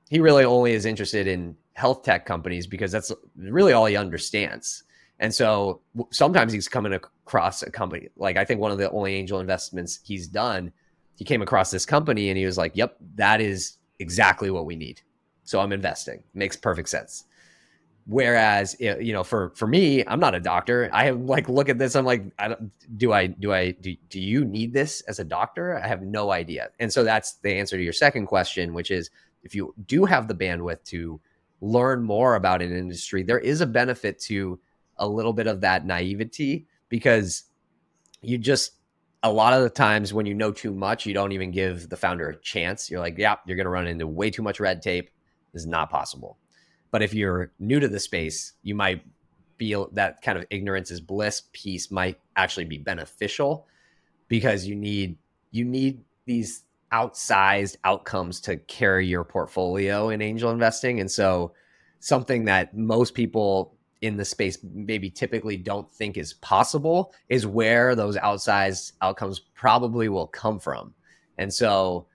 [0.09, 4.83] he really only is interested in health tech companies because that's really all he understands
[5.19, 8.09] and so sometimes he's coming across a company.
[8.17, 10.71] Like I think one of the only angel investments he's done,
[11.15, 14.75] he came across this company and he was like, "Yep, that is exactly what we
[14.75, 15.01] need."
[15.43, 16.23] So I'm investing.
[16.33, 17.25] Makes perfect sense.
[18.07, 20.89] Whereas you know, for for me, I'm not a doctor.
[20.93, 21.95] I have like look at this.
[21.95, 22.55] I'm like, I
[22.97, 25.75] do I do I do do you need this as a doctor?
[25.77, 26.69] I have no idea.
[26.79, 29.09] And so that's the answer to your second question, which is
[29.43, 31.19] if you do have the bandwidth to
[31.61, 34.59] learn more about an industry, there is a benefit to
[34.97, 37.45] a little bit of that naivety because
[38.21, 38.73] you just
[39.23, 41.97] a lot of the times when you know too much, you don't even give the
[41.97, 42.91] founder a chance.
[42.91, 45.09] You're like, yeah, you're going to run into way too much red tape.
[45.51, 46.37] This is not possible.
[46.91, 49.03] But if you're new to the space, you might
[49.57, 53.65] feel that kind of ignorance is bliss piece might actually be beneficial
[54.27, 55.17] because you need
[55.51, 60.99] you need these outsized outcomes to carry your portfolio in angel investing.
[60.99, 61.53] And so
[61.99, 67.95] something that most people in the space maybe typically don't think is possible is where
[67.95, 70.93] those outsized outcomes probably will come from.
[71.37, 72.07] And so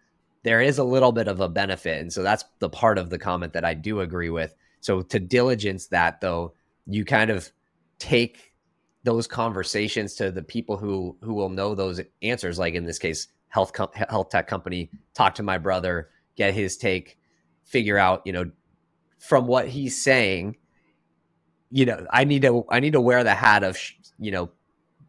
[0.42, 2.00] there is a little bit of a benefit.
[2.00, 4.54] And so that's the part of the comment that I do agree with.
[4.80, 6.54] So to diligence that though,
[6.86, 7.50] you kind of
[7.98, 8.54] take
[9.04, 13.28] those conversations to the people who who will know those answers like in this case
[13.48, 17.18] health com- health tech company talk to my brother get his take
[17.64, 18.50] figure out you know
[19.18, 20.54] from what he's saying
[21.70, 23.78] you know, I need to I need to wear the hat of
[24.18, 24.50] you know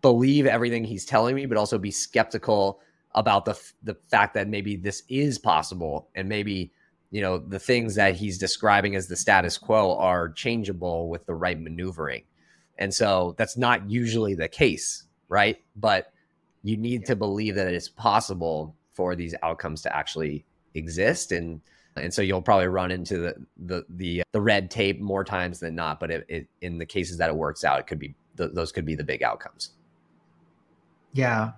[0.01, 2.79] believe everything he's telling me, but also be skeptical
[3.15, 6.71] about the the fact that maybe this is possible and maybe
[7.09, 11.33] you know the things that he's describing as the status quo are changeable with the
[11.33, 12.23] right maneuvering.
[12.77, 15.61] And so that's not usually the case, right?
[15.75, 16.13] But
[16.63, 21.61] you need to believe that it's possible for these outcomes to actually exist and
[21.97, 25.75] and so you'll probably run into the the the, the red tape more times than
[25.75, 25.99] not.
[25.99, 28.85] But it, it, in the cases that it works out, it could be those could
[28.85, 29.71] be the big outcomes.
[31.13, 31.51] Yeah.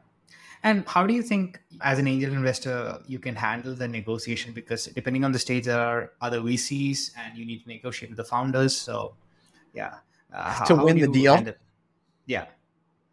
[0.64, 4.54] And how do you think, as an angel investor, you can handle the negotiation?
[4.54, 8.18] Because depending on the stage, there are other VCs, and you need to negotiate with
[8.18, 8.76] the founders.
[8.76, 9.16] So,
[9.74, 9.96] yeah,
[10.34, 11.36] uh, how, to win the deal.
[11.36, 11.56] Handle?
[12.26, 12.46] Yeah.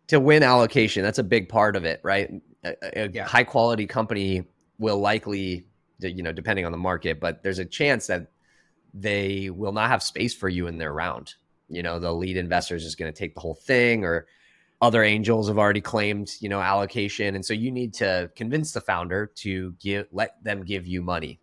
[0.06, 2.30] to win allocation, that's a big part of it, right?
[2.64, 2.74] A,
[3.04, 3.26] a Yeah.
[3.26, 4.44] high quality company
[4.78, 5.66] will likely,
[5.98, 8.28] you know, depending on the market, but there's a chance that
[8.94, 11.34] they will not have space for you in their round.
[11.68, 14.26] You know, the lead investor is just going to take the whole thing, or
[14.80, 18.80] other angels have already claimed, you know, allocation, and so you need to convince the
[18.80, 21.38] founder to give, let them give you money,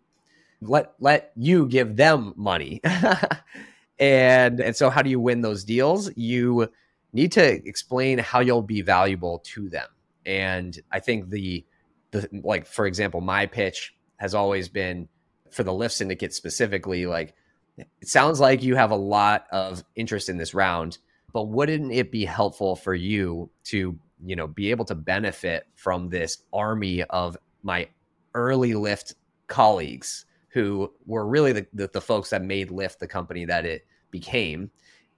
[0.60, 2.80] let let you give them money,
[3.98, 6.10] and and so how do you win those deals?
[6.16, 6.68] You
[7.12, 9.88] need to explain how you'll be valuable to them,
[10.26, 11.64] and I think the
[12.10, 15.08] the like for example, my pitch has always been
[15.50, 17.34] for the Lyft syndicate specifically like
[17.78, 20.98] it sounds like you have a lot of interest in this round
[21.32, 26.08] but wouldn't it be helpful for you to you know be able to benefit from
[26.08, 27.88] this army of my
[28.34, 29.14] early Lyft
[29.46, 33.86] colleagues who were really the, the, the folks that made Lyft the company that it
[34.10, 34.70] became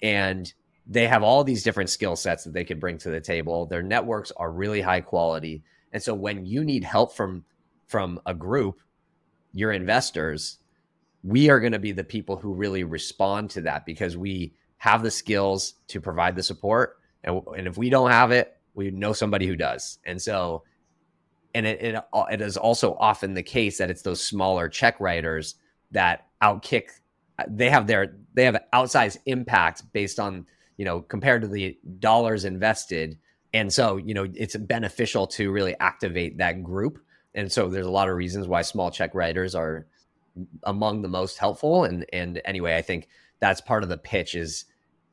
[0.02, 0.52] and
[0.86, 3.66] they have all these different skill sets that they could bring to the table.
[3.66, 7.44] Their networks are really high quality and so when you need help from
[7.86, 8.80] from a group
[9.52, 10.58] your investors,
[11.22, 15.02] we are going to be the people who really respond to that because we have
[15.02, 16.98] the skills to provide the support.
[17.24, 19.98] And, and if we don't have it, we know somebody who does.
[20.04, 20.64] And so,
[21.54, 25.54] and it, it, it is also often the case that it's those smaller check writers
[25.90, 26.88] that outkick,
[27.48, 32.44] they have their, they have outsized impact based on, you know, compared to the dollars
[32.44, 33.18] invested.
[33.52, 37.00] And so, you know, it's beneficial to really activate that group
[37.34, 39.86] and so there's a lot of reasons why small check writers are
[40.64, 43.08] among the most helpful and and anyway i think
[43.40, 44.66] that's part of the pitch is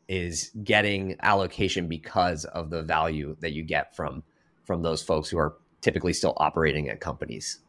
[0.08, 4.24] is getting allocation because of the value that you get from
[4.66, 7.60] from those folks who are typically still operating at companies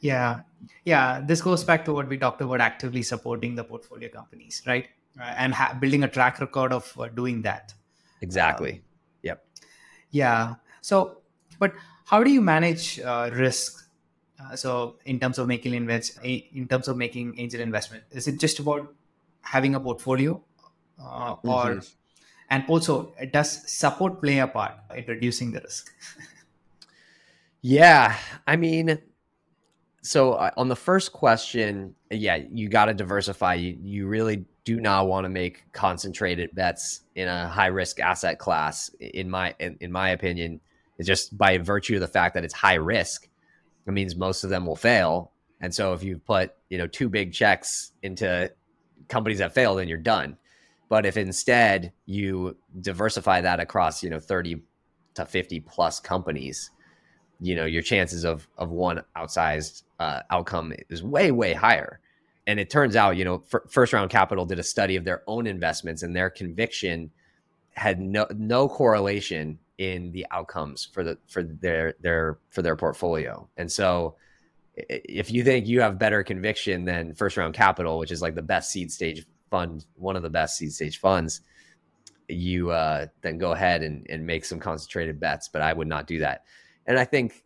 [0.00, 0.40] Yeah,
[0.84, 1.20] yeah.
[1.20, 4.88] This goes back to what we talked about actively supporting the portfolio companies, right?
[5.20, 7.74] Uh, and ha- building a track record of uh, doing that.
[8.22, 8.82] exactly
[9.22, 9.44] yep
[10.10, 10.54] Yeah.
[10.80, 11.18] So,
[11.58, 11.72] but
[12.04, 13.88] how do you manage uh, risk?
[14.38, 18.38] Uh, so, in terms of making invest, in terms of making angel investment, is it
[18.38, 18.92] just about
[19.40, 20.40] having a portfolio,
[20.98, 21.94] uh, or Mhm.
[22.50, 25.92] and also does support play a part in reducing the risk?
[27.62, 28.16] Yeah,
[28.46, 28.98] I mean,
[30.02, 33.54] so uh, on the first question, yeah, you got to diversify.
[33.54, 38.38] You you really do not want to make concentrated bets in a high risk asset
[38.38, 38.90] class.
[39.00, 40.60] In my in, in my opinion,
[40.98, 43.28] it's just by virtue of the fact that it's high risk,
[43.86, 45.32] it means most of them will fail.
[45.60, 48.52] And so if you put you know two big checks into
[49.08, 50.36] companies that fail, then you're done.
[50.88, 54.62] But if instead you diversify that across you know thirty
[55.14, 56.70] to fifty plus companies
[57.40, 62.00] you know your chances of of one outsized uh, outcome is way way higher.
[62.46, 65.22] And it turns out you know F- first round capital did a study of their
[65.26, 67.10] own investments and their conviction
[67.72, 73.48] had no no correlation in the outcomes for the for their their for their portfolio.
[73.56, 74.16] And so
[74.76, 78.42] if you think you have better conviction than first round capital which is like the
[78.42, 81.40] best seed stage fund one of the best seed stage funds
[82.28, 86.06] you uh then go ahead and, and make some concentrated bets but i would not
[86.06, 86.42] do that
[86.86, 87.44] and I think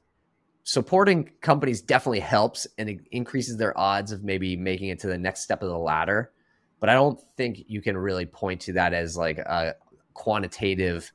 [0.64, 5.18] supporting companies definitely helps and it increases their odds of maybe making it to the
[5.18, 6.32] next step of the ladder.
[6.78, 9.74] But I don't think you can really point to that as like a
[10.14, 11.10] quantitative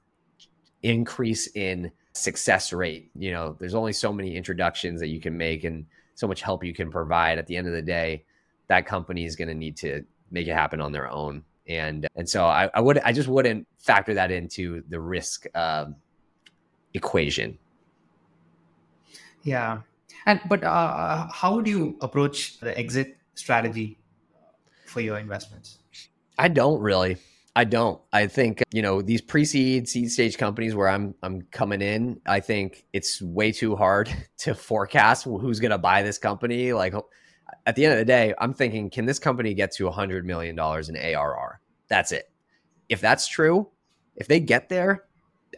[0.84, 3.12] increase in success rate.
[3.16, 6.64] You know, there's only so many introductions that you can make and so much help
[6.64, 7.40] you can provide.
[7.40, 8.26] At the end of the day,
[8.68, 11.44] that company is going to need to make it happen on their own.
[11.68, 15.96] And and so I, I would I just wouldn't factor that into the risk um,
[16.94, 17.58] equation.
[19.44, 19.82] Yeah,
[20.26, 23.98] and but uh, how do you approach the exit strategy
[24.86, 25.80] for your investments?
[26.38, 27.18] I don't really.
[27.56, 28.02] I don't.
[28.12, 32.20] I think you know these pre-seed, seed stage companies where I'm I'm coming in.
[32.26, 36.74] I think it's way too hard to forecast who's going to buy this company.
[36.74, 36.94] Like
[37.66, 40.56] at the end of the day, I'm thinking, can this company get to 100 million
[40.56, 41.60] dollars in ARR?
[41.88, 42.32] That's it.
[42.90, 43.68] If that's true,
[44.16, 45.06] if they get there,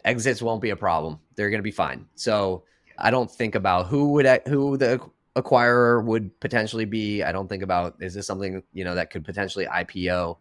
[0.04, 1.18] exits won't be a problem.
[1.36, 2.06] They're going to be fine.
[2.14, 2.64] So
[2.98, 5.00] I don't think about who would who the
[5.36, 7.22] acquirer would potentially be.
[7.22, 10.38] I don't think about is this something you know that could potentially IPO.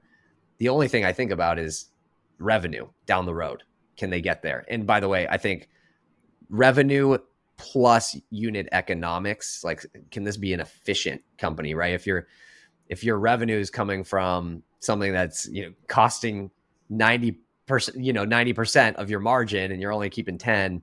[0.58, 1.90] The only thing I think about is
[2.40, 3.64] revenue down the road.
[3.96, 4.66] Can they get there?
[4.70, 5.70] And by the way, I think
[6.50, 7.18] revenue
[7.58, 11.94] plus unit economics, like can this be an efficient company, right?
[11.94, 12.28] If your
[12.88, 16.52] if your revenue is coming from something that's you know costing
[16.90, 20.82] 90 percent, you know, 90% of your margin and you're only keeping 10,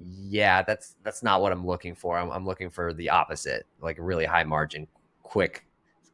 [0.00, 2.18] yeah, that's that's not what I'm looking for.
[2.18, 4.88] I'm, I'm looking for the opposite, like really high margin,
[5.22, 5.66] quick,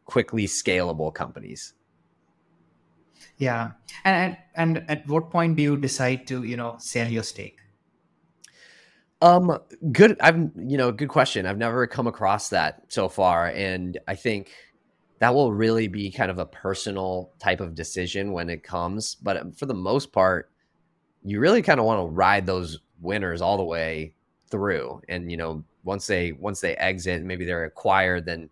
[0.04, 1.74] quickly scalable companies.
[3.38, 3.72] Yeah.
[4.04, 7.58] And, and and at what point do you decide to, you know, sell your stake?
[9.20, 9.58] Um,
[9.90, 10.16] good.
[10.20, 11.46] I've you know, good question.
[11.46, 14.52] I've never come across that so far, and I think
[15.18, 19.16] that will really be kind of a personal type of decision when it comes.
[19.16, 20.50] But um, for the most part,
[21.24, 24.14] you really kind of want to ride those winners all the way
[24.50, 28.48] through, and you know, once they once they exit, maybe they're acquired, then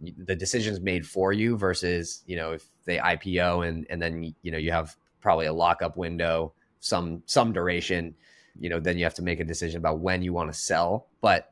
[0.00, 4.50] the decision's made for you versus you know if they IPO and and then you
[4.52, 8.14] know you have probably a lockup window some some duration
[8.58, 11.08] you know then you have to make a decision about when you want to sell.
[11.20, 11.50] But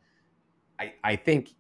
[0.78, 1.50] I I think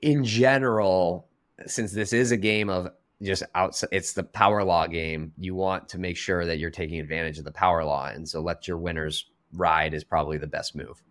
[0.00, 1.28] in general
[1.66, 2.88] since this is a game of
[3.22, 6.98] just outside it's the power law game you want to make sure that you're taking
[6.98, 8.06] advantage of the power law.
[8.06, 11.02] And so let your winners ride is probably the best move.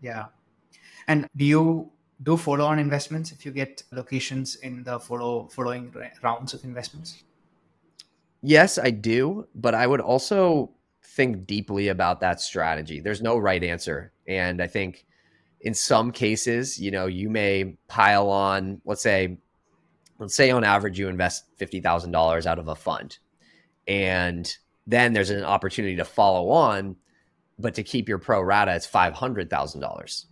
[0.00, 0.26] Yeah.
[1.06, 1.90] And do you
[2.22, 7.22] do follow on investments if you get locations in the follow following rounds of investments?
[8.42, 10.70] Yes, I do, but I would also
[11.18, 13.00] think deeply about that strategy.
[13.00, 14.12] There's no right answer.
[14.26, 15.04] And I think
[15.60, 19.38] in some cases, you know, you may pile on, let's say,
[20.18, 23.18] let's say on average you invest $50,000 out of a fund.
[23.86, 24.50] And
[24.86, 26.96] then there's an opportunity to follow on,
[27.58, 30.24] but to keep your pro rata, it's $500,000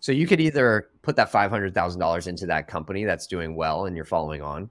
[0.00, 4.06] so you could either put that $500,000 into that company that's doing well and you're
[4.06, 4.70] following on,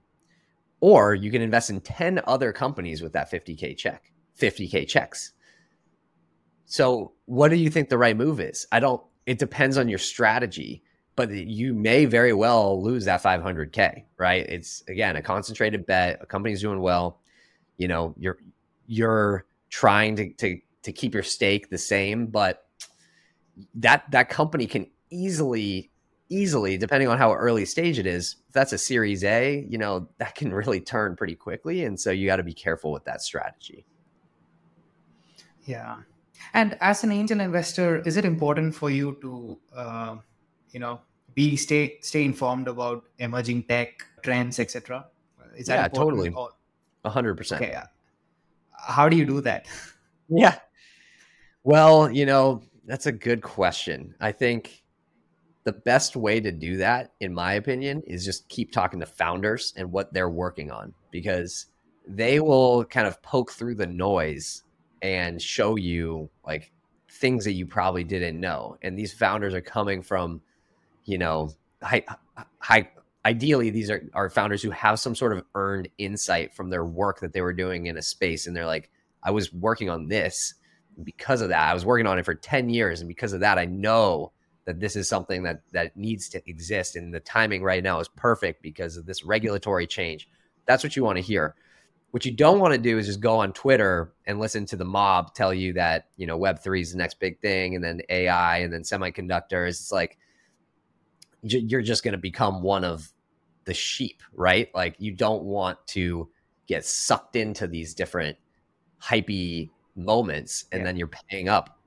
[0.82, 5.34] or you can invest in 10 other companies with that 50K check, 50K checks.
[6.70, 8.68] So what do you think the right move is?
[8.72, 10.84] I don't, it depends on your strategy,
[11.16, 14.46] but you may very well lose that 500K, right?
[14.48, 17.22] It's again, a concentrated bet, a company's doing well.
[17.78, 18.38] You know, you're,
[18.86, 22.68] you're trying to, to, to keep your stake the same, but
[23.74, 25.90] that, that company can easily
[26.32, 30.08] easily depending on how early stage it is if that's a series a you know
[30.20, 33.20] that can really turn pretty quickly and so you got to be careful with that
[33.20, 33.84] strategy
[35.66, 35.96] yeah
[36.54, 40.16] and as an angel investor is it important for you to uh,
[40.72, 41.00] you know
[41.36, 45.06] be stay stay informed about emerging tech trends etc
[45.56, 46.30] is that yeah totally.
[47.06, 47.78] A 100% okay
[48.82, 49.68] how do you do that?
[50.32, 50.60] Yeah.
[51.64, 54.14] Well you know that's a good question.
[54.20, 54.84] I think
[55.64, 59.74] the best way to do that, in my opinion, is just keep talking to founders
[59.76, 61.68] and what they're working on because
[62.08, 64.64] they will kind of poke through the noise
[65.02, 66.72] and show you like
[67.10, 68.78] things that you probably didn't know.
[68.82, 70.42] And these founders are coming from,
[71.06, 72.04] you know, high,
[72.60, 72.90] high
[73.26, 77.20] ideally these are, are founders who have some sort of earned insight from their work
[77.20, 78.48] that they were doing in a space.
[78.48, 78.90] And they're like,
[79.24, 80.54] I was working on this
[81.04, 81.70] because of that.
[81.70, 83.02] I was working on it for 10 years.
[83.02, 84.32] And because of that, I know
[84.70, 88.08] that this is something that that needs to exist and the timing right now is
[88.08, 90.30] perfect because of this regulatory change
[90.68, 91.56] that's what you want to hear
[92.12, 94.86] what you don't want to do is just go on twitter and listen to the
[94.86, 98.02] mob tell you that you know web 3 is the next big thing and then
[98.10, 100.18] ai and then semiconductors it's like
[101.42, 103.14] you're just going to become one of
[103.66, 106.30] the sheep right like you don't want to
[106.68, 108.38] get sucked into these different
[109.02, 110.86] hypey moments and yeah.
[110.86, 111.80] then you're paying up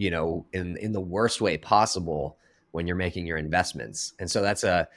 [0.00, 2.38] you know, in in the worst way possible
[2.70, 4.14] when you're making your investments.
[4.18, 4.88] And so that's a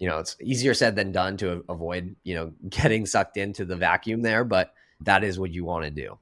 [0.00, 3.76] you know, it's easier said than done to avoid, you know, getting sucked into the
[3.76, 6.18] vacuum there, but that is what you want to do.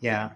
[0.00, 0.30] Yeah.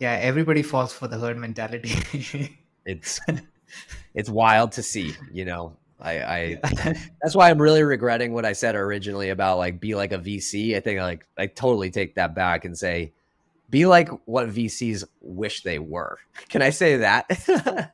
[0.00, 2.58] Yeah, everybody falls for the herd mentality.
[2.84, 3.20] it's
[4.14, 5.76] it's wild to see, you know.
[6.00, 6.60] I, I
[7.20, 10.76] that's why I'm really regretting what I said originally about like be like a VC.
[10.76, 13.12] I think like I totally take that back and say
[13.68, 16.18] be like what VCs wish they were.
[16.48, 17.92] Can I say that?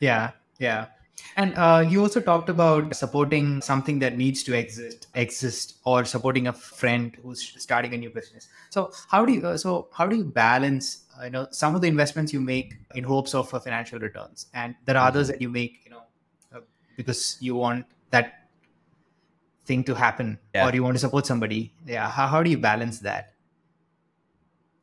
[0.00, 0.30] yeah,
[0.60, 0.86] yeah.
[1.36, 6.48] And uh, you also talked about supporting something that needs to exist, exist, or supporting
[6.48, 8.48] a friend who's starting a new business.
[8.70, 9.46] So how do you?
[9.46, 11.04] Uh, so how do you balance?
[11.18, 14.46] Uh, you know, some of the investments you make in hopes of uh, financial returns,
[14.54, 15.32] and there are others mm-hmm.
[15.32, 16.02] that you make, you know,
[16.54, 16.60] uh,
[16.96, 18.48] because you want that
[19.64, 20.68] thing to happen, yeah.
[20.68, 21.72] or you want to support somebody.
[21.86, 22.10] Yeah.
[22.10, 23.34] How how do you balance that?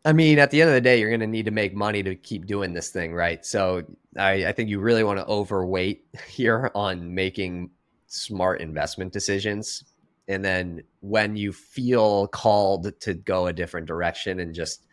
[0.06, 2.04] I mean, at the end of the day, you're going to need to make money
[2.04, 3.44] to keep doing this thing, right?
[3.44, 3.84] So
[4.18, 7.72] I, I think you really want to overweight here on making
[8.08, 9.84] smart investment decisions.
[10.28, 14.86] And then when you feel called to go a different direction and just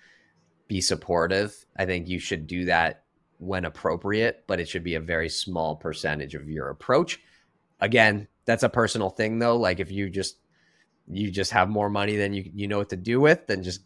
[0.67, 3.05] be supportive, I think you should do that
[3.39, 7.21] when appropriate, but it should be a very small percentage of your approach.
[7.81, 9.57] Again, that's a personal thing though.
[9.57, 10.37] Like if you just
[11.09, 13.81] you just have more money than you you know what to do with, then just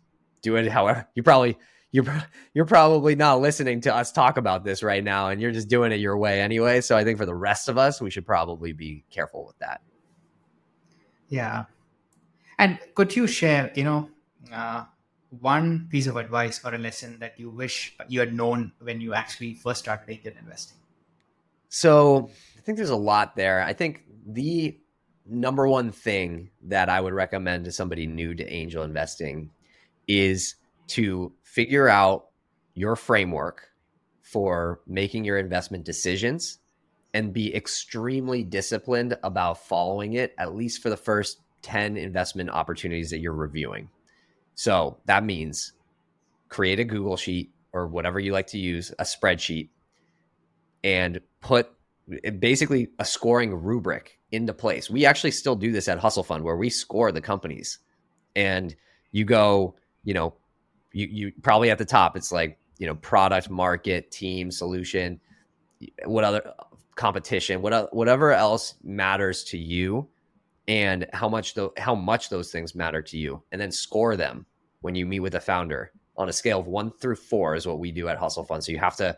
[0.46, 1.56] do it however you probably
[1.92, 2.06] you're
[2.54, 5.92] you're probably not listening to us talk about this right now and you're just doing
[5.92, 8.72] it your way anyway so i think for the rest of us we should probably
[8.72, 9.80] be careful with that
[11.28, 11.64] yeah
[12.58, 14.08] And could you share, you know,
[14.52, 14.84] uh,
[15.28, 19.12] one piece of advice or a lesson that you wish you had known when you
[19.12, 20.78] actually first started angel investing?
[21.68, 23.60] So I think there's a lot there.
[23.62, 24.78] I think the
[25.26, 29.50] number one thing that I would recommend to somebody new to angel investing
[30.06, 30.56] is
[30.88, 32.26] to figure out
[32.74, 33.70] your framework
[34.20, 36.58] for making your investment decisions
[37.14, 43.10] and be extremely disciplined about following it, at least for the first 10 investment opportunities
[43.10, 43.88] that you're reviewing.
[44.54, 45.72] So that means
[46.48, 49.70] create a Google sheet or whatever you like to use, a spreadsheet,
[50.84, 51.70] and put
[52.38, 54.90] basically a scoring rubric into place.
[54.90, 57.78] We actually still do this at Hustle Fund where we score the companies
[58.34, 58.74] and
[59.12, 59.76] you go,
[60.06, 60.32] you know,
[60.92, 65.20] you, you probably at the top, it's like, you know, product, market, team, solution,
[66.06, 66.54] what other
[66.94, 70.08] competition, what, whatever else matters to you
[70.68, 74.46] and how much the, how much those things matter to you and then score them
[74.80, 77.78] when you meet with a founder on a scale of one through four is what
[77.78, 78.64] we do at Hustle Fund.
[78.64, 79.16] So you have to,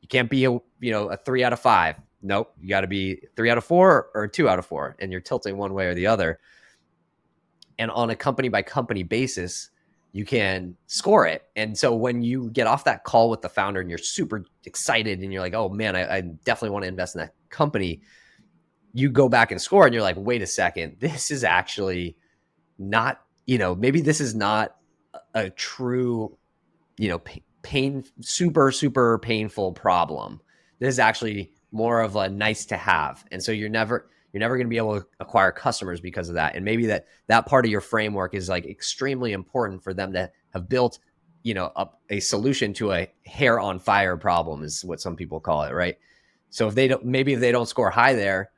[0.00, 2.86] you can't be a, you know, a three out of five nope, you got to
[2.86, 5.86] be three out of four or two out of four, and you're tilting one way
[5.86, 6.40] or the other.
[7.78, 9.70] And on a company by company basis,
[10.16, 11.42] you can score it.
[11.56, 15.20] And so when you get off that call with the founder and you're super excited
[15.20, 18.00] and you're like, oh man, I, I definitely want to invest in that company,
[18.94, 22.16] you go back and score and you're like, wait a second, this is actually
[22.78, 24.76] not, you know, maybe this is not
[25.34, 26.34] a true,
[26.96, 27.20] you know,
[27.60, 30.40] pain, super, super painful problem.
[30.78, 33.22] This is actually more of a nice to have.
[33.30, 36.34] And so you're never you're never going to be able to acquire customers because of
[36.34, 36.56] that.
[36.56, 40.30] And maybe that that part of your framework is like extremely important for them to
[40.50, 40.98] have built,
[41.42, 45.40] you know, a, a solution to a hair on fire problem is what some people
[45.40, 45.96] call it, right?
[46.50, 48.50] So if they don't maybe if they don't score high there,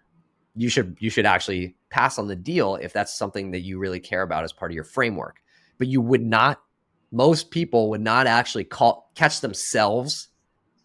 [0.57, 4.01] you should you should actually pass on the deal if that's something that you really
[4.01, 5.37] care about as part of your framework.
[5.79, 6.61] But you would not
[7.13, 10.27] most people would not actually call catch themselves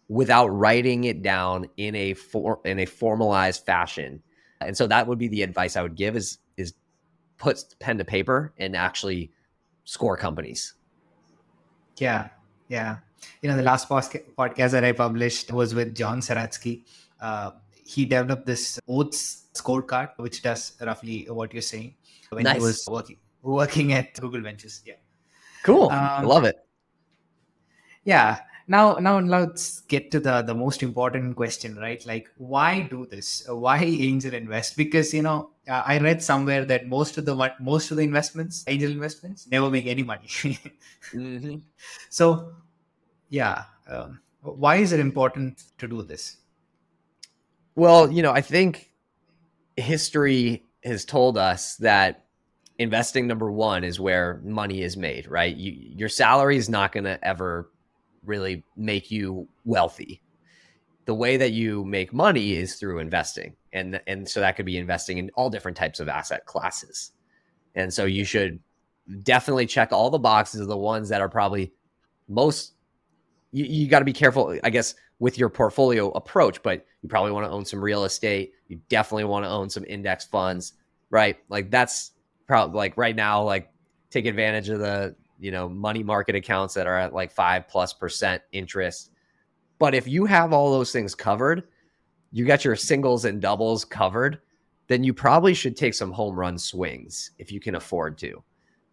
[0.06, 4.22] without writing it down in a for, in a formalized fashion.
[4.60, 6.74] And so that would be the advice I would give is is
[7.38, 9.32] put pen to paper and actually
[9.84, 10.74] score companies.
[11.98, 12.28] Yeah,
[12.68, 12.98] yeah.
[13.42, 16.84] You know, the last podcast that I published was with John Zeratsky.
[17.20, 17.52] Uh,
[17.84, 21.94] he developed this oaths scorecard, which does roughly what you're saying
[22.30, 22.56] when nice.
[22.56, 24.82] he was working working at Google Ventures.
[24.84, 24.94] Yeah,
[25.62, 25.90] cool.
[25.90, 26.56] Um, I love it.
[28.04, 32.04] Yeah, now now let's get to the the most important question right?
[32.06, 33.46] Like why do this?
[33.48, 34.76] Why angel invest?
[34.76, 38.64] Because you know uh, i read somewhere that most of the most of the investments
[38.66, 40.28] angel investments never make any money.
[41.12, 41.56] Mm-hmm.
[42.08, 42.54] so
[43.28, 46.38] yeah um, why is it important to do this?
[47.74, 48.90] Well you know i think
[49.76, 52.24] history has told us that
[52.78, 55.54] investing number one is where money is made right?
[55.56, 57.70] You, your salary is not going to ever
[58.26, 60.20] really make you wealthy.
[61.06, 63.56] The way that you make money is through investing.
[63.72, 67.12] And and so that could be investing in all different types of asset classes.
[67.74, 68.60] And so you should
[69.22, 71.72] definitely check all the boxes of the ones that are probably
[72.28, 72.74] most
[73.52, 77.30] you, you got to be careful, I guess, with your portfolio approach, but you probably
[77.30, 78.52] want to own some real estate.
[78.68, 80.74] You definitely want to own some index funds,
[81.10, 81.36] right?
[81.48, 82.12] Like that's
[82.46, 83.70] probably like right now, like
[84.10, 85.14] take advantage of the
[85.44, 89.10] you know, money market accounts that are at like five plus percent interest.
[89.78, 91.64] But if you have all those things covered,
[92.32, 94.40] you got your singles and doubles covered,
[94.86, 98.42] then you probably should take some home run swings if you can afford to,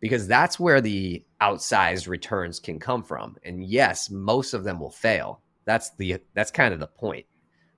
[0.01, 3.37] because that's where the outsized returns can come from.
[3.45, 5.39] And yes, most of them will fail.
[5.63, 7.25] That's the that's kind of the point.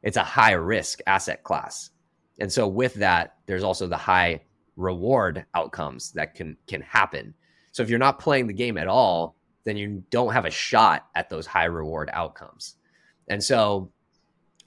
[0.01, 1.91] It's a high risk asset class.
[2.39, 4.41] And so with that, there's also the high
[4.77, 7.35] reward outcomes that can can happen
[7.73, 11.07] so if you're not playing the game at all, then you don't have a shot
[11.15, 12.75] at those high reward outcomes.
[13.27, 13.91] And so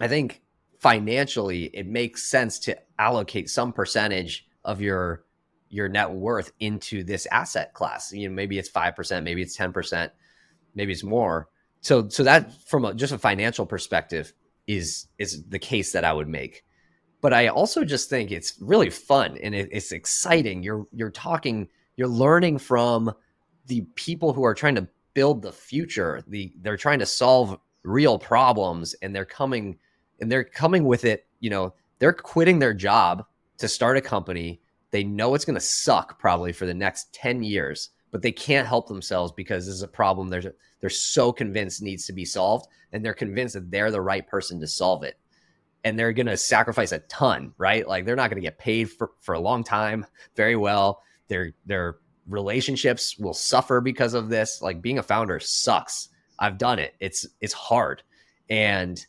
[0.01, 0.43] I think
[0.81, 5.25] financially it makes sense to allocate some percentage of your
[5.69, 8.13] your net worth into this asset class.
[8.13, 10.11] You know, maybe it's 5%, maybe it's 10%,
[10.75, 11.49] maybe it's more.
[11.81, 14.33] So so that from a, just a financial perspective
[14.67, 16.65] is is the case that I would make.
[17.21, 20.65] But I also just think it's really fun and it, it's exciting.
[20.65, 23.13] You're you're talking you're learning from
[23.67, 26.23] the people who are trying to build the future.
[26.27, 29.79] The they're trying to solve real problems and they're coming
[30.21, 33.25] and they're coming with it, you know, they're quitting their job
[33.59, 34.61] to start a company.
[34.91, 38.69] They know it's going to suck probably for the next 10 years, but they can't
[38.69, 42.69] help themselves because this is a problem they're they're so convinced needs to be solved
[42.93, 45.19] and they're convinced that they're the right person to solve it
[45.85, 47.87] and they're going to sacrifice a ton, right?
[47.87, 51.53] Like they're not going to get paid for, for a long time very well their
[51.65, 51.97] their
[52.29, 54.61] relationships will suffer because of this.
[54.63, 56.09] Like being a founder sucks.
[56.39, 56.95] I've done it.
[57.01, 58.03] It's it's hard.
[58.49, 59.05] And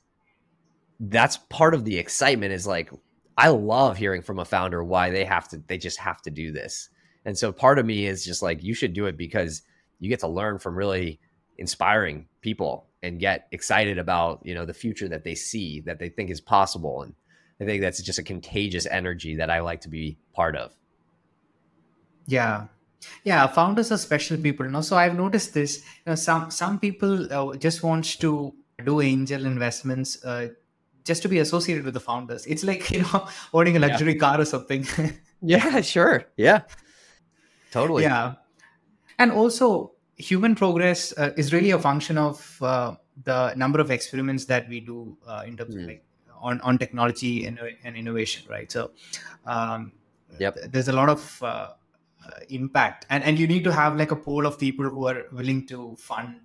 [1.00, 2.92] that's part of the excitement is like
[3.38, 6.52] I love hearing from a founder why they have to they just have to do
[6.52, 6.90] this.
[7.26, 9.62] And so part of me is just like you should do it because
[10.00, 11.20] you get to learn from really
[11.58, 16.10] inspiring people and get excited about, you know, the future that they see that they
[16.10, 17.14] think is possible and
[17.60, 20.77] I think that's just a contagious energy that I like to be part of.
[22.28, 22.66] Yeah,
[23.24, 23.48] yeah.
[23.48, 24.66] Founders are special people.
[24.66, 25.84] You know, so I've noticed this.
[26.06, 28.54] You know, some some people uh, just wants to
[28.84, 30.50] do angel investments uh,
[31.04, 32.46] just to be associated with the founders.
[32.46, 34.20] It's like you know owning a luxury yeah.
[34.20, 34.86] car or something.
[35.42, 36.26] yeah, sure.
[36.36, 36.62] Yeah,
[37.72, 38.04] totally.
[38.04, 38.36] Yeah,
[39.18, 44.46] and also human progress uh, is really a function of uh, the number of experiments
[44.46, 45.80] that we do uh, in terms mm.
[45.80, 45.90] of hmm.
[45.90, 46.04] like
[46.40, 48.72] on on technology and, and innovation, right?
[48.72, 48.92] So,
[49.46, 49.92] um,
[50.40, 50.58] yep.
[50.70, 51.70] there's a lot of uh,
[52.50, 55.66] impact, and and you need to have like a pool of people who are willing
[55.68, 56.40] to fund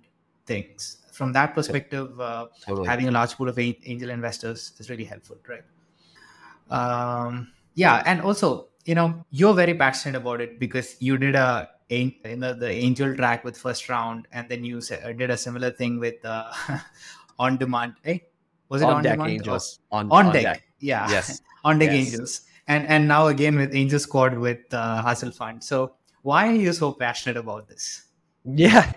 [0.45, 0.97] things.
[1.11, 2.87] From that perspective, uh, totally.
[2.87, 5.63] having a large pool of angel investors is really helpful, right?
[6.71, 11.69] Um, yeah, and also, you know, you're very passionate about it because you did a
[11.89, 15.99] you know the angel track with first round, and then you did a similar thing
[15.99, 16.51] with uh,
[17.39, 17.93] on demand.
[18.01, 18.23] Hey,
[18.69, 19.31] was it on, on deck demand?
[19.31, 20.43] angels on, on, on deck.
[20.43, 20.63] deck.
[20.79, 22.07] yeah yes on deck yes.
[22.07, 25.63] angels and and now again with angel squad with uh, hustle fund.
[25.63, 28.05] So why are you so passionate about this?
[28.45, 28.91] Yeah.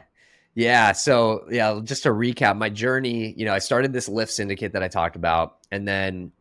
[0.55, 0.93] Yeah.
[0.93, 4.83] So yeah just to recap my journey you know i started this Lyft syndicate that
[4.83, 5.59] i talked about.
[5.71, 6.33] And then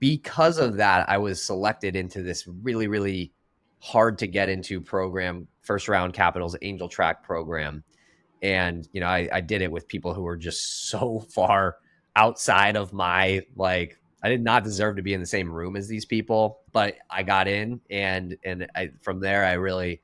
[0.00, 3.32] because of that i was selected into this really really
[3.80, 7.82] hard to get into program first round capitals angel track program.
[8.42, 11.76] And you know I, I did it with people who were just so far
[12.16, 15.86] outside of my like I did not deserve to be in the same room as
[15.86, 20.00] these people, but I got in and and I, from there I really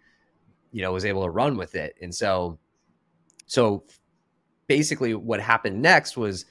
[0.72, 1.96] you know was able to run with it.
[2.02, 2.58] And so
[3.46, 3.84] so
[4.66, 6.44] basically what happened next was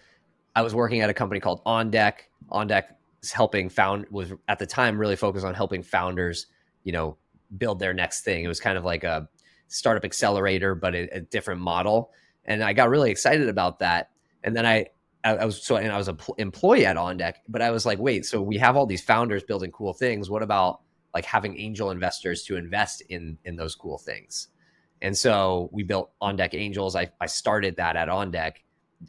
[0.55, 2.31] I was working at a company called On Deck.
[2.49, 6.47] On Deck is helping found was at the time really focused on helping founders,
[6.83, 7.17] you know,
[7.55, 8.43] build their next thing.
[8.43, 9.29] It was kind of like a
[9.67, 12.09] startup accelerator but a, a different model.
[12.45, 14.09] And I got really excited about that.
[14.43, 14.87] And then I
[15.23, 17.85] I, was so and I was an pl- employee at On Deck, but I was
[17.85, 20.29] like, wait, so we have all these founders building cool things.
[20.29, 20.81] What about
[21.13, 24.47] like having angel investors to invest in in those cool things?
[25.01, 26.95] And so we built On Deck Angels.
[26.95, 28.63] I, I started that at On Deck,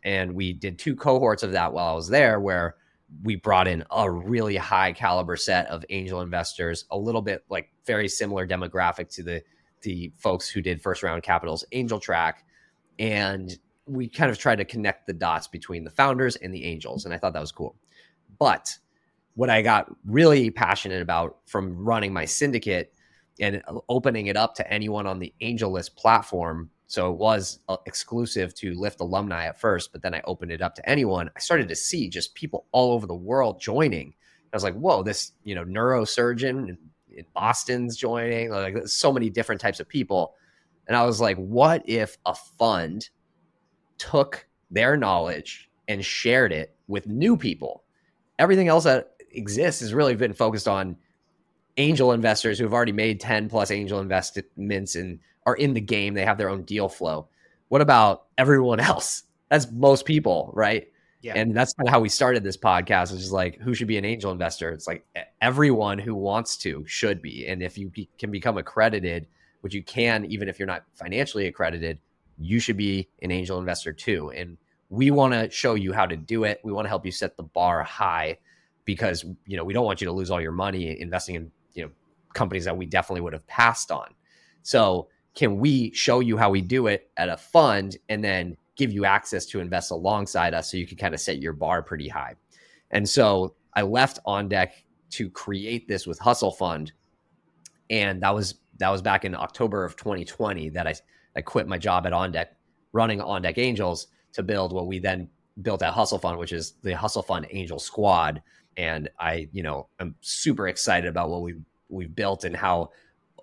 [0.05, 2.77] and we did two cohorts of that while I was there, where
[3.23, 7.71] we brought in a really high caliber set of angel investors, a little bit like
[7.87, 9.43] very similar demographic to the
[9.83, 12.45] the folks who did first round capitals angel track
[12.99, 17.05] and we kind of tried to connect the dots between the founders and the angels
[17.05, 17.77] and i thought that was cool.
[18.39, 18.77] But
[19.35, 22.93] what i got really passionate about from running my syndicate
[23.41, 28.53] and opening it up to anyone on the AngelList platform so it was uh, exclusive
[28.55, 31.69] to Lyft alumni at first but then i opened it up to anyone i started
[31.69, 34.15] to see just people all over the world joining.
[34.53, 36.77] I was like whoa this you know neurosurgeon
[37.13, 40.35] in boston's joining like so many different types of people.
[40.87, 43.09] And i was like what if a fund
[44.01, 47.85] took their knowledge and shared it with new people.
[48.39, 50.97] Everything else that exists has really been focused on
[51.77, 56.15] angel investors who have already made 10 plus angel investments and are in the game.
[56.15, 57.29] They have their own deal flow.
[57.69, 59.25] What about everyone else?
[59.51, 60.89] That's most people, right?
[61.23, 61.35] Yeah.
[61.37, 63.99] And that's kind of how we started this podcast, which is like, who should be
[63.99, 64.71] an angel investor?
[64.71, 65.05] It's like
[65.43, 67.47] everyone who wants to should be.
[67.47, 69.27] And if you be, can become accredited,
[69.61, 71.99] which you can, even if you're not financially accredited,
[72.41, 74.31] you should be an angel investor too.
[74.31, 74.57] And
[74.89, 76.61] we want to show you how to do it.
[76.65, 78.39] We want to help you set the bar high
[78.85, 81.85] because you know we don't want you to lose all your money investing in you
[81.85, 81.91] know
[82.35, 84.15] companies that we definitely would have passed on.
[84.63, 88.91] So can we show you how we do it at a fund and then give
[88.91, 92.09] you access to invest alongside us so you can kind of set your bar pretty
[92.09, 92.35] high.
[92.91, 96.93] And so I left on deck to create this with Hustle Fund.
[97.91, 100.95] And that was that was back in October of 2020 that I
[101.37, 102.57] I quit my job at On Deck,
[102.93, 105.29] running On Deck Angels to build what we then
[105.63, 108.43] built at Hustle Fund, which is the Hustle Fund Angel Squad.
[108.77, 112.91] And I, you know, I'm super excited about what we've we've built and how,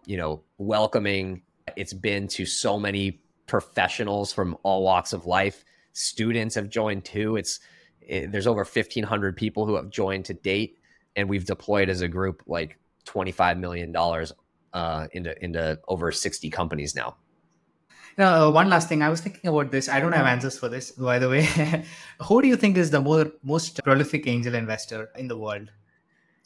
[0.06, 1.42] you know, welcoming
[1.76, 5.66] it's been to so many professionals from all walks of life.
[5.94, 7.36] Students have joined too.
[7.36, 7.60] It's
[8.02, 10.78] it, there's over 1,500 people who have joined to date,
[11.16, 14.32] and we've deployed as a group like 25 million dollars
[14.74, 17.18] uh, into into over 60 companies now.
[18.18, 19.04] Now, uh, one last thing.
[19.04, 19.88] I was thinking about this.
[19.88, 21.44] I don't have answers for this, by the way.
[22.24, 25.70] Who do you think is the more most prolific angel investor in the world?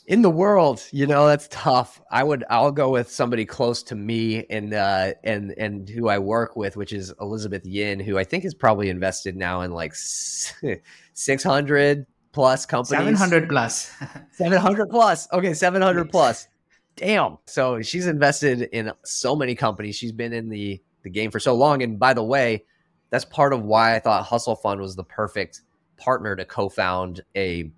[0.08, 2.02] in the world, you know, that's tough.
[2.12, 6.18] I would I'll go with somebody close to me and uh and and who I
[6.18, 9.94] work with, which is Elizabeth Yin, who I think is probably invested now in like
[11.14, 13.20] 600 plus companies.
[13.20, 13.92] 700 plus.
[14.32, 15.28] 700 plus.
[15.32, 16.48] Okay, 700 plus.
[16.96, 17.38] Damn.
[17.46, 19.96] So she's invested in so many companies.
[19.96, 22.66] She's been in the the game for so long and by the way,
[23.10, 25.62] that's part of why I thought Hustle Fund was the perfect
[25.98, 27.72] partner to co-found a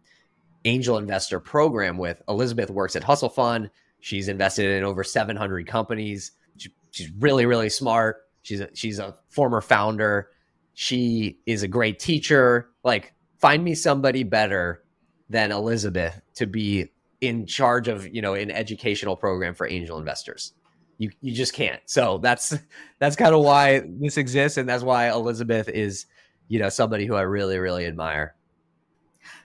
[0.66, 2.22] angel investor program with.
[2.30, 3.70] Elizabeth works at Hustle Fund.
[4.00, 6.32] She's invested in over 700 companies.
[6.58, 8.18] She, she's really, really smart.
[8.44, 10.30] She's a, she's a former founder.
[10.74, 12.70] She is a great teacher.
[12.84, 14.84] Like, find me somebody better
[15.30, 20.54] than Elizabeth to be in charge of, you know, an educational program for angel investors.
[20.98, 21.82] You, you just can't.
[21.86, 22.58] So that's
[23.00, 26.06] that's kind of why this exists, and that's why Elizabeth is,
[26.48, 28.36] you know, somebody who I really, really admire.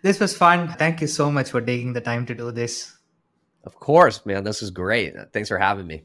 [0.03, 0.69] This was fun.
[0.79, 2.97] Thank you so much for taking the time to do this.
[3.65, 4.45] Of course, man.
[4.45, 5.15] This was great.
[5.33, 6.05] Thanks for having me.